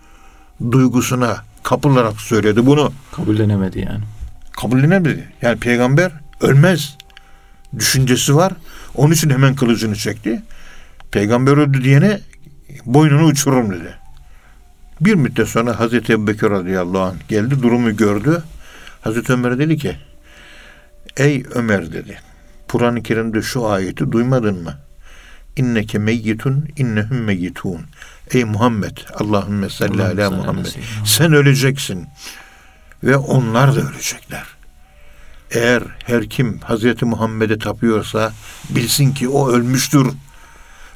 duygusuna 0.72 1.44
kapılarak 1.62 2.20
söyledi 2.20 2.66
bunu. 2.66 2.92
Kabullenemedi 3.12 3.78
yani. 3.80 4.04
kabullenemedi. 4.52 5.32
Yani 5.42 5.59
peygamber 5.61 6.12
ölmez 6.40 6.96
düşüncesi 7.79 8.37
var. 8.37 8.53
Onun 8.95 9.12
için 9.12 9.31
hemen 9.31 9.55
kılıcını 9.55 9.97
çekti. 9.97 10.43
Peygamber 11.11 11.57
öldü 11.57 11.85
diyene 11.85 12.20
boynunu 12.87 13.24
uçururum 13.24 13.70
dedi. 13.70 13.95
Bir 15.01 15.14
müddet 15.14 15.49
sonra 15.49 15.81
Hazreti 15.81 16.12
Ebubekir 16.12 16.51
radıyallahu 16.51 17.03
anh 17.03 17.29
geldi 17.29 17.62
durumu 17.62 17.97
gördü. 17.97 18.43
Hazreti 19.01 19.33
Ömer 19.33 19.59
dedi 19.59 19.77
ki 19.77 19.97
Ey 21.16 21.45
Ömer 21.55 21.93
dedi. 21.93 22.18
Kur'an-ı 22.68 23.03
Kerim'de 23.03 23.43
şu 23.43 23.66
ayeti 23.66 24.12
duymadın 24.12 24.62
mı? 24.62 24.74
İnneke 25.57 25.99
meyyitun 25.99 26.68
innehum 26.77 27.18
meyyitun. 27.18 27.81
Ey 28.31 28.45
Muhammed 28.45 28.97
Allahümme 29.14 29.68
salli 29.68 30.03
ala 30.03 30.31
Muhammed. 30.31 30.66
Sen 31.05 31.33
öleceksin. 31.33 32.07
Ve 33.05 33.16
onlar 33.16 33.77
da 33.77 33.81
ölecekler. 33.81 34.45
Eğer 35.51 35.82
her 36.05 36.28
kim 36.28 36.59
Hazreti 36.59 37.05
Muhammed'e 37.05 37.59
tapıyorsa 37.59 38.32
bilsin 38.70 39.14
ki 39.14 39.28
o 39.28 39.51
ölmüştür. 39.51 40.07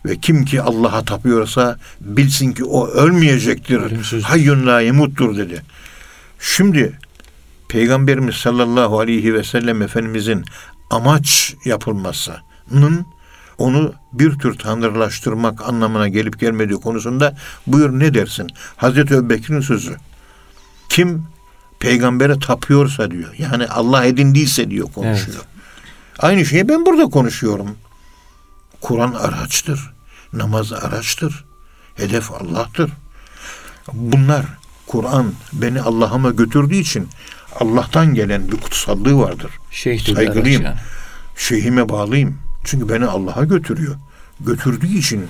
Ve 0.05 0.17
kim 0.17 0.45
ki 0.45 0.63
Allah'a 0.63 1.05
tapıyorsa 1.05 1.79
bilsin 2.01 2.53
ki 2.53 2.65
o 2.65 2.89
ölmeyecektir. 2.89 4.23
Hayyun 4.23 4.67
la 4.67 4.81
yemuttur 4.81 5.37
dedi. 5.37 5.63
Şimdi 6.41 6.99
Peygamberimiz 7.69 8.35
sallallahu 8.35 9.01
aleyhi 9.01 9.35
ve 9.35 9.45
sellem 9.45 9.83
Efendimizin 9.83 10.45
amaç 10.91 11.55
yapılmasının 11.65 13.07
onu 13.59 13.95
bir 14.13 14.39
tür 14.39 14.59
tanrılaştırmak 14.59 15.69
anlamına 15.69 16.09
gelip 16.09 16.41
gelmediği 16.41 16.81
konusunda 16.81 17.37
buyur 17.67 17.91
ne 17.99 18.15
dersin? 18.15 18.47
Hazreti 18.77 19.15
Ebubekir'in 19.15 19.61
sözü. 19.61 19.97
Kim 20.89 21.25
peygambere 21.81 22.39
tapıyorsa 22.39 23.11
diyor. 23.11 23.35
Yani 23.39 23.67
Allah 23.67 24.05
edindiyse 24.05 24.71
diyor 24.71 24.93
konuşuyor. 24.93 25.45
Aynı 26.19 26.47
şeyi 26.47 26.69
ben 26.69 26.87
burada 26.87 27.05
konuşuyorum. 27.05 27.77
Kur'an 28.81 29.13
araçtır. 29.13 29.91
Namaz 30.33 30.73
araçtır. 30.73 31.45
Hedef 31.95 32.33
Allah'tır. 32.33 32.91
Bunlar 33.93 34.45
Kur'an 34.87 35.33
beni 35.53 35.81
Allah'ıma 35.81 36.31
götürdüğü 36.31 36.77
için 36.77 37.09
Allah'tan 37.61 38.15
gelen 38.15 38.53
bir 38.53 38.57
kutsallığı 38.57 39.19
vardır. 39.19 39.51
Şeyh 39.71 40.07
dedi 40.07 40.15
Saygılıyım. 40.15 40.63
yani. 40.63 40.77
Şeyhime 41.37 41.89
bağlıyım. 41.89 42.39
Çünkü 42.65 42.89
beni 42.89 43.07
Allah'a 43.07 43.45
götürüyor. 43.45 43.97
Götürdüğü 44.41 44.99
için 44.99 45.27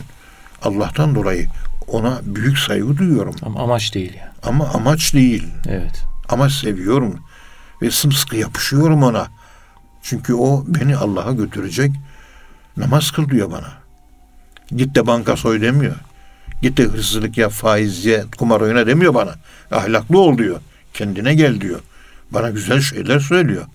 Allah'tan 0.63 1.15
dolayı 1.15 1.49
ona 1.89 2.21
büyük 2.25 2.59
saygı 2.59 2.97
duyuyorum. 2.99 3.35
Ama 3.43 3.61
amaç 3.61 3.95
değil 3.95 4.15
yani. 4.15 4.31
Ama 4.43 4.69
amaç 4.69 5.15
değil. 5.15 5.47
Evet. 5.69 6.05
Ama 6.31 6.51
seviyorum 6.51 7.19
ve 7.83 7.91
sımsıkı 7.91 8.37
yapışıyorum 8.37 9.03
ona. 9.03 9.29
Çünkü 10.03 10.35
o 10.35 10.65
beni 10.67 10.97
Allah'a 10.97 11.33
götürecek. 11.33 11.93
Namaz 12.77 13.11
kıl 13.11 13.29
diyor 13.29 13.51
bana. 13.51 13.73
Git 14.77 14.95
de 14.95 15.07
banka 15.07 15.37
soy 15.37 15.61
demiyor. 15.61 15.97
Git 16.63 16.77
de 16.79 16.85
hırsızlık 16.85 17.39
yap, 17.39 17.53
faiz 17.53 18.05
ye, 18.05 18.25
kumar 18.39 18.61
oyna 18.61 18.87
demiyor 18.87 19.15
bana. 19.15 19.35
Ahlaklı 19.71 20.19
ol 20.19 20.39
diyor. 20.39 20.61
Kendine 20.95 21.35
gel 21.35 21.61
diyor. 21.61 21.81
Bana 22.31 22.51
güzel 22.51 22.81
şeyler 22.81 23.21
söylüyor. 23.21 23.67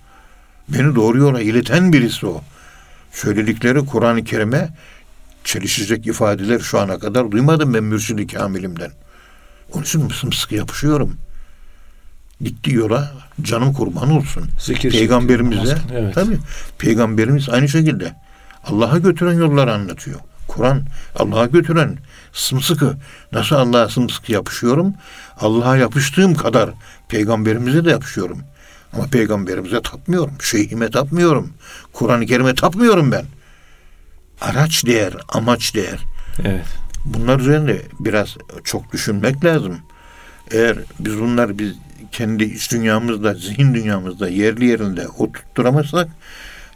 Beni 0.70 0.96
doğru 0.96 1.18
yola 1.18 1.42
ileten 1.42 1.94
birisi 1.94 2.28
o. 2.28 2.42
Söyledikleri 3.12 3.86
Kur'an-ı 3.86 4.24
Kerim'e 4.24 4.70
çelişecek 5.44 6.08
ifadeler 6.08 6.60
şu 6.60 6.80
ana 6.80 7.00
kadar 7.00 7.32
duymadım 7.32 7.74
ben 7.74 7.84
mürşid-i 7.84 8.28
kamilimden. 8.28 8.92
Onun 9.74 9.84
için 9.84 10.10
sımsıkı 10.10 10.56
yapışıyorum 10.56 11.18
gittiği 12.42 12.76
yola 12.76 13.12
canım 13.42 13.74
kurban 13.74 14.12
olsun. 14.12 14.50
Zikir 14.60 14.92
Peygamberimize. 14.92 15.78
Evet. 15.94 16.16
tabii 16.16 16.38
peygamberimiz 16.78 17.50
aynı 17.50 17.70
şekilde 17.70 18.16
Allah'a 18.66 18.98
götüren 18.98 19.34
yolları 19.34 19.74
anlatıyor. 19.74 20.20
Kur'an 20.48 20.84
Allah'a 21.16 21.46
götüren 21.46 21.98
sımsıkı 22.34 22.98
nasıl 23.32 23.56
Allah'a 23.56 23.90
sımsıkı 23.90 24.32
yapışıyorum? 24.32 24.94
Allah'a 25.40 25.78
yapıştığım 25.78 26.36
kadar 26.36 26.70
peygamberimize 27.10 27.86
de 27.86 27.90
yapışıyorum. 27.90 28.40
Ama 28.94 29.08
peygamberimize 29.08 29.82
tapmıyorum. 29.82 30.34
Şeyhime 30.42 30.92
tapmıyorum. 30.92 31.54
Kur'an-ı 31.94 32.26
Kerim'e 32.26 32.56
tapmıyorum 32.56 33.12
ben. 33.12 33.26
Araç 34.42 34.86
değer, 34.86 35.14
amaç 35.30 35.76
değer. 35.76 36.00
Evet. 36.44 36.66
Bunlar 37.06 37.40
üzerinde 37.40 37.82
biraz 38.00 38.38
çok 38.64 38.94
düşünmek 38.94 39.46
lazım. 39.46 39.80
Eğer 40.52 40.78
biz 41.00 41.20
bunlar 41.20 41.60
biz 41.60 41.74
kendi 42.12 42.44
iç 42.44 42.72
dünyamızda, 42.72 43.34
zihin 43.34 43.74
dünyamızda 43.74 44.30
yerli 44.30 44.66
yerinde 44.66 45.08
oturtturamazsak 45.08 46.08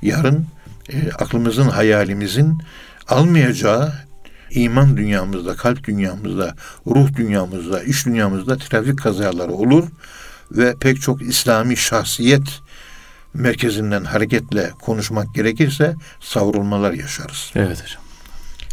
yarın 0.01 0.45
e, 0.89 1.11
aklımızın, 1.11 1.69
hayalimizin 1.69 2.61
almayacağı 3.07 3.93
iman 4.51 4.97
dünyamızda, 4.97 5.55
kalp 5.55 5.83
dünyamızda, 5.83 6.55
ruh 6.87 7.13
dünyamızda, 7.15 7.83
iç 7.83 8.05
dünyamızda 8.05 8.57
trafik 8.57 8.99
kazaları 8.99 9.51
olur 9.51 9.87
ve 10.51 10.75
pek 10.79 11.01
çok 11.01 11.21
İslami 11.21 11.77
şahsiyet 11.77 12.61
merkezinden 13.33 14.03
hareketle 14.03 14.69
konuşmak 14.81 15.35
gerekirse 15.35 15.95
savrulmalar 16.19 16.93
yaşarız. 16.93 17.51
Evet 17.55 17.83
hocam. 17.83 18.03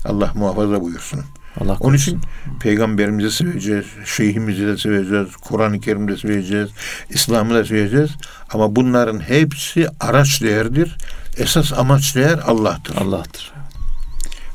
Allah 0.05 0.33
muhafaza 0.35 0.81
buyursun. 0.81 1.21
Allah 1.61 1.77
Onun 1.81 1.97
için 1.97 2.21
peygamberimizi 2.61 3.31
seveceğiz, 3.31 3.87
şeyhimizi 4.05 4.67
de 4.67 4.77
seveceğiz, 4.77 5.37
Kur'an-ı 5.37 5.81
Kerim'i 5.81 6.13
de 6.13 6.17
seveceğiz, 6.17 6.69
İslam'ı 7.11 7.55
da 7.55 7.65
seveceğiz. 7.65 8.11
Ama 8.53 8.77
bunların 8.77 9.21
hepsi 9.21 9.89
araç 10.01 10.43
değerdir. 10.43 10.97
Esas 11.37 11.73
amaç 11.73 12.17
değer 12.17 12.39
Allah'tır. 12.47 12.97
Allah'tır. 12.97 13.53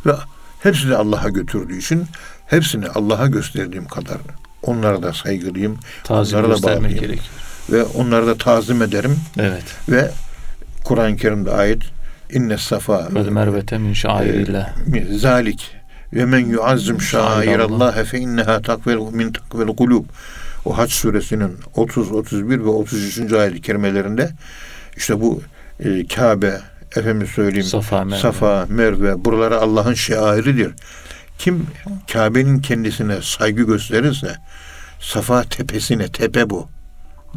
Ve 0.06 0.12
hepsini 0.64 0.96
Allah'a 0.96 1.30
götürdüğü 1.30 1.78
için 1.78 2.06
hepsini 2.48 2.88
Allah'a 2.88 3.28
gösterdiğim 3.28 3.88
kadar 3.88 4.18
onlara 4.64 5.04
da 5.04 5.14
saygılıyım. 5.14 5.78
Tazim 6.04 6.40
onlara 6.40 6.64
da 6.64 6.64
bağlıyım. 6.64 7.20
Ve 7.72 7.84
onlara 7.84 8.28
da 8.28 8.38
tazim 8.38 8.82
ederim. 8.82 9.20
Evet. 9.40 9.64
Ve 9.90 10.12
Kur'an-ı 10.84 11.18
Kerim'de 11.18 11.52
ayet 11.52 11.82
inne 12.34 12.58
safa 12.58 13.08
Ve 13.16 13.30
mervete 13.30 13.78
min 13.78 13.94
şairillah. 13.94 14.70
zalik 15.12 15.81
ve 16.14 16.26
men 16.26 16.46
yuazzim 16.46 17.02
şairallah 17.02 18.04
fe 18.04 18.20
inneha 18.20 18.62
takvel 18.62 18.98
min 19.12 19.32
takvel 19.32 19.76
kulub. 19.76 20.06
O 20.66 20.78
Hac 20.78 20.92
suresinin 20.92 21.58
30, 21.76 22.12
31 22.12 22.60
ve 22.60 22.70
33. 22.70 23.34
ayet-i 23.34 23.62
kerimelerinde 23.62 24.32
işte 24.98 25.22
bu 25.22 25.42
e, 25.80 26.08
Kabe, 26.08 26.62
efendim 26.96 27.28
söyleyeyim, 27.28 27.68
Safa, 27.68 28.06
Merve. 28.06 28.20
Safa, 28.20 28.66
Merve, 28.70 29.26
buraları 29.26 29.58
Allah'ın 29.58 29.94
şairidir. 29.94 30.72
Kim 31.38 31.68
Kabe'nin 32.14 32.60
kendisine 32.60 33.22
saygı 33.22 33.64
gösterirse, 33.64 34.36
Safa 35.00 35.44
tepesine, 35.44 36.08
tepe 36.08 36.50
bu, 36.50 36.70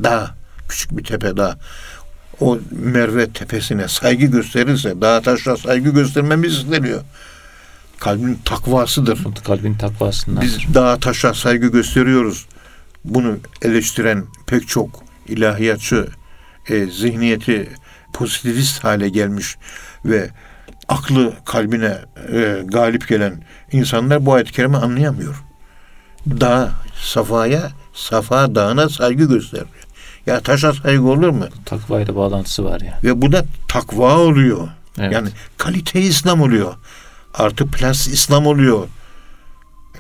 dağ, 0.03 0.35
küçük 0.68 0.99
bir 0.99 1.05
tepe 1.05 1.37
dağ, 1.37 1.57
o 2.41 2.59
Merve 2.70 3.31
tepesine 3.31 3.89
saygı 3.89 4.27
gösterirse, 4.27 5.01
dağa 5.01 5.20
taşla 5.20 5.57
saygı 5.57 5.91
göstermemiz 5.91 6.53
isteniyor. 6.53 7.01
Kalbin 7.99 8.38
takvasıdır. 8.45 9.18
Kalbin 9.47 9.74
takvasından. 9.74 10.42
Biz 10.42 10.74
dağa 10.74 10.97
taşa 10.97 11.34
saygı 11.34 11.66
gösteriyoruz. 11.66 12.47
Bunu 13.05 13.36
eleştiren 13.62 14.24
pek 14.47 14.68
çok 14.68 15.03
ilahiyatçı 15.28 16.09
e, 16.68 16.86
zihniyeti 16.86 17.68
pozitivist 18.12 18.84
hale 18.84 19.09
gelmiş 19.09 19.57
ve 20.05 20.30
aklı 20.88 21.32
kalbine 21.45 21.99
e, 22.32 22.62
galip 22.64 23.09
gelen 23.09 23.45
insanlar 23.72 24.26
bu 24.26 24.34
ayet-i 24.34 24.53
kerime 24.53 24.78
anlayamıyor. 24.78 25.34
Dağ, 26.26 26.70
safaya 27.03 27.70
Safa 27.95 28.55
Dağı'na 28.55 28.88
saygı 28.88 29.24
gösteriyor. 29.24 29.66
Ya 30.26 30.40
taşa 30.40 30.72
saygı 30.72 31.03
olur 31.05 31.28
mu? 31.28 31.45
Takvayla 31.64 32.16
bağlantısı 32.16 32.64
var 32.64 32.80
ya. 32.80 32.99
Ve 33.05 33.22
bu 33.22 33.32
da 33.32 33.45
takva 33.68 34.18
oluyor. 34.18 34.68
Evet. 34.99 35.12
Yani 35.12 35.28
kalite 35.59 36.01
İslam 36.01 36.40
oluyor. 36.40 36.74
Artı 37.35 37.66
plus 37.66 38.07
İslam 38.07 38.47
oluyor. 38.47 38.89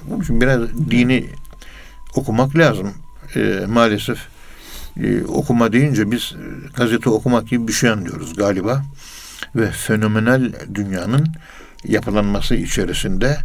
Bunun 0.02 0.22
için 0.22 0.40
biraz 0.40 0.60
dini 0.90 1.26
okumak 2.14 2.56
lazım. 2.56 2.94
Ee, 3.36 3.64
maalesef 3.68 4.18
e, 5.02 5.24
okuma 5.24 5.72
deyince 5.72 6.10
biz 6.10 6.34
e, 6.34 6.68
gazete 6.76 7.10
okumak 7.10 7.48
gibi 7.48 7.68
bir 7.68 7.72
şey 7.72 7.90
anlıyoruz 7.90 8.36
galiba. 8.36 8.84
Ve 9.56 9.70
fenomenal 9.70 10.52
dünyanın 10.74 11.26
yapılanması 11.84 12.54
içerisinde 12.54 13.38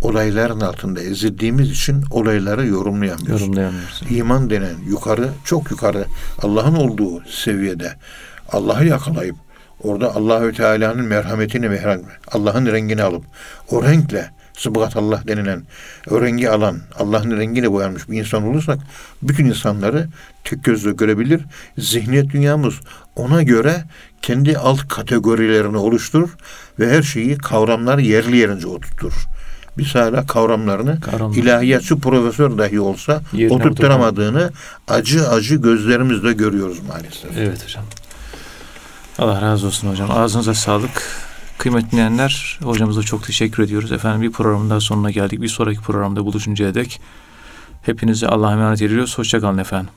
olayların 0.00 0.60
altında 0.60 1.00
ezildiğimiz 1.00 1.70
için 1.70 2.04
olayları 2.10 2.66
yorumlayamıyoruz. 2.66 3.40
Yorumlayamıyorsun. 3.40 4.06
İman 4.10 4.50
denen 4.50 4.74
yukarı, 4.88 5.30
çok 5.44 5.70
yukarı 5.70 6.06
Allah'ın 6.42 6.74
olduğu 6.74 7.24
seviyede 7.24 7.96
Allah'ı 8.52 8.86
yakalayıp 8.86 9.36
orada 9.82 10.14
Allahü 10.14 10.52
Teala'nın 10.52 11.04
merhametini 11.04 11.68
merhamet, 11.68 12.04
Allah'ın 12.32 12.66
rengini 12.66 13.02
alıp 13.02 13.24
o 13.70 13.82
renkle 13.82 14.30
sıbgat 14.60 14.96
Allah 14.96 15.22
denilen 15.26 15.62
o 16.10 16.22
rengi 16.22 16.50
alan 16.50 16.78
Allah'ın 16.98 17.36
rengiyle 17.36 17.72
boyanmış 17.72 18.08
bir 18.08 18.18
insan 18.18 18.42
olursak 18.42 18.78
bütün 19.22 19.44
insanları 19.44 20.08
tek 20.44 20.64
gözle 20.64 20.92
görebilir. 20.92 21.40
Zihniyet 21.78 22.30
dünyamız 22.30 22.74
ona 23.16 23.42
göre 23.42 23.84
kendi 24.22 24.58
alt 24.58 24.88
kategorilerini 24.88 25.76
oluşturur 25.76 26.30
ve 26.78 26.90
her 26.90 27.02
şeyi 27.02 27.38
kavramlar 27.38 27.98
yerli 27.98 28.36
yerince 28.36 28.66
oturtur. 28.66 29.12
Biz 29.78 29.94
hala 29.94 30.26
kavramlarını 30.26 31.00
Kavramlar. 31.00 31.36
ilahiyatçı 31.36 31.98
profesör 31.98 32.58
dahi 32.58 32.80
olsa 32.80 33.22
Yerine 33.32 33.54
oturtturamadığını 33.54 34.50
acı 34.88 35.28
acı 35.28 35.54
gözlerimizle 35.54 36.32
görüyoruz 36.32 36.78
maalesef. 36.88 37.38
Evet 37.38 37.64
hocam. 37.64 37.84
Allah 39.20 39.42
razı 39.42 39.66
olsun 39.66 39.90
hocam. 39.90 40.10
Ağzınıza 40.10 40.54
sağlık. 40.54 41.02
Kıymetli 41.58 41.90
dinleyenler, 41.90 42.58
hocamıza 42.62 43.02
çok 43.02 43.24
teşekkür 43.24 43.62
ediyoruz. 43.62 43.92
Efendim 43.92 44.22
bir 44.22 44.32
programın 44.32 44.70
daha 44.70 44.80
sonuna 44.80 45.10
geldik. 45.10 45.42
Bir 45.42 45.48
sonraki 45.48 45.80
programda 45.80 46.24
buluşuncaya 46.24 46.74
dek 46.74 47.00
hepinizi 47.82 48.28
Allah'a 48.28 48.52
emanet 48.52 48.82
ediyoruz. 48.82 49.18
Hoşçakalın 49.18 49.58
efendim. 49.58 49.90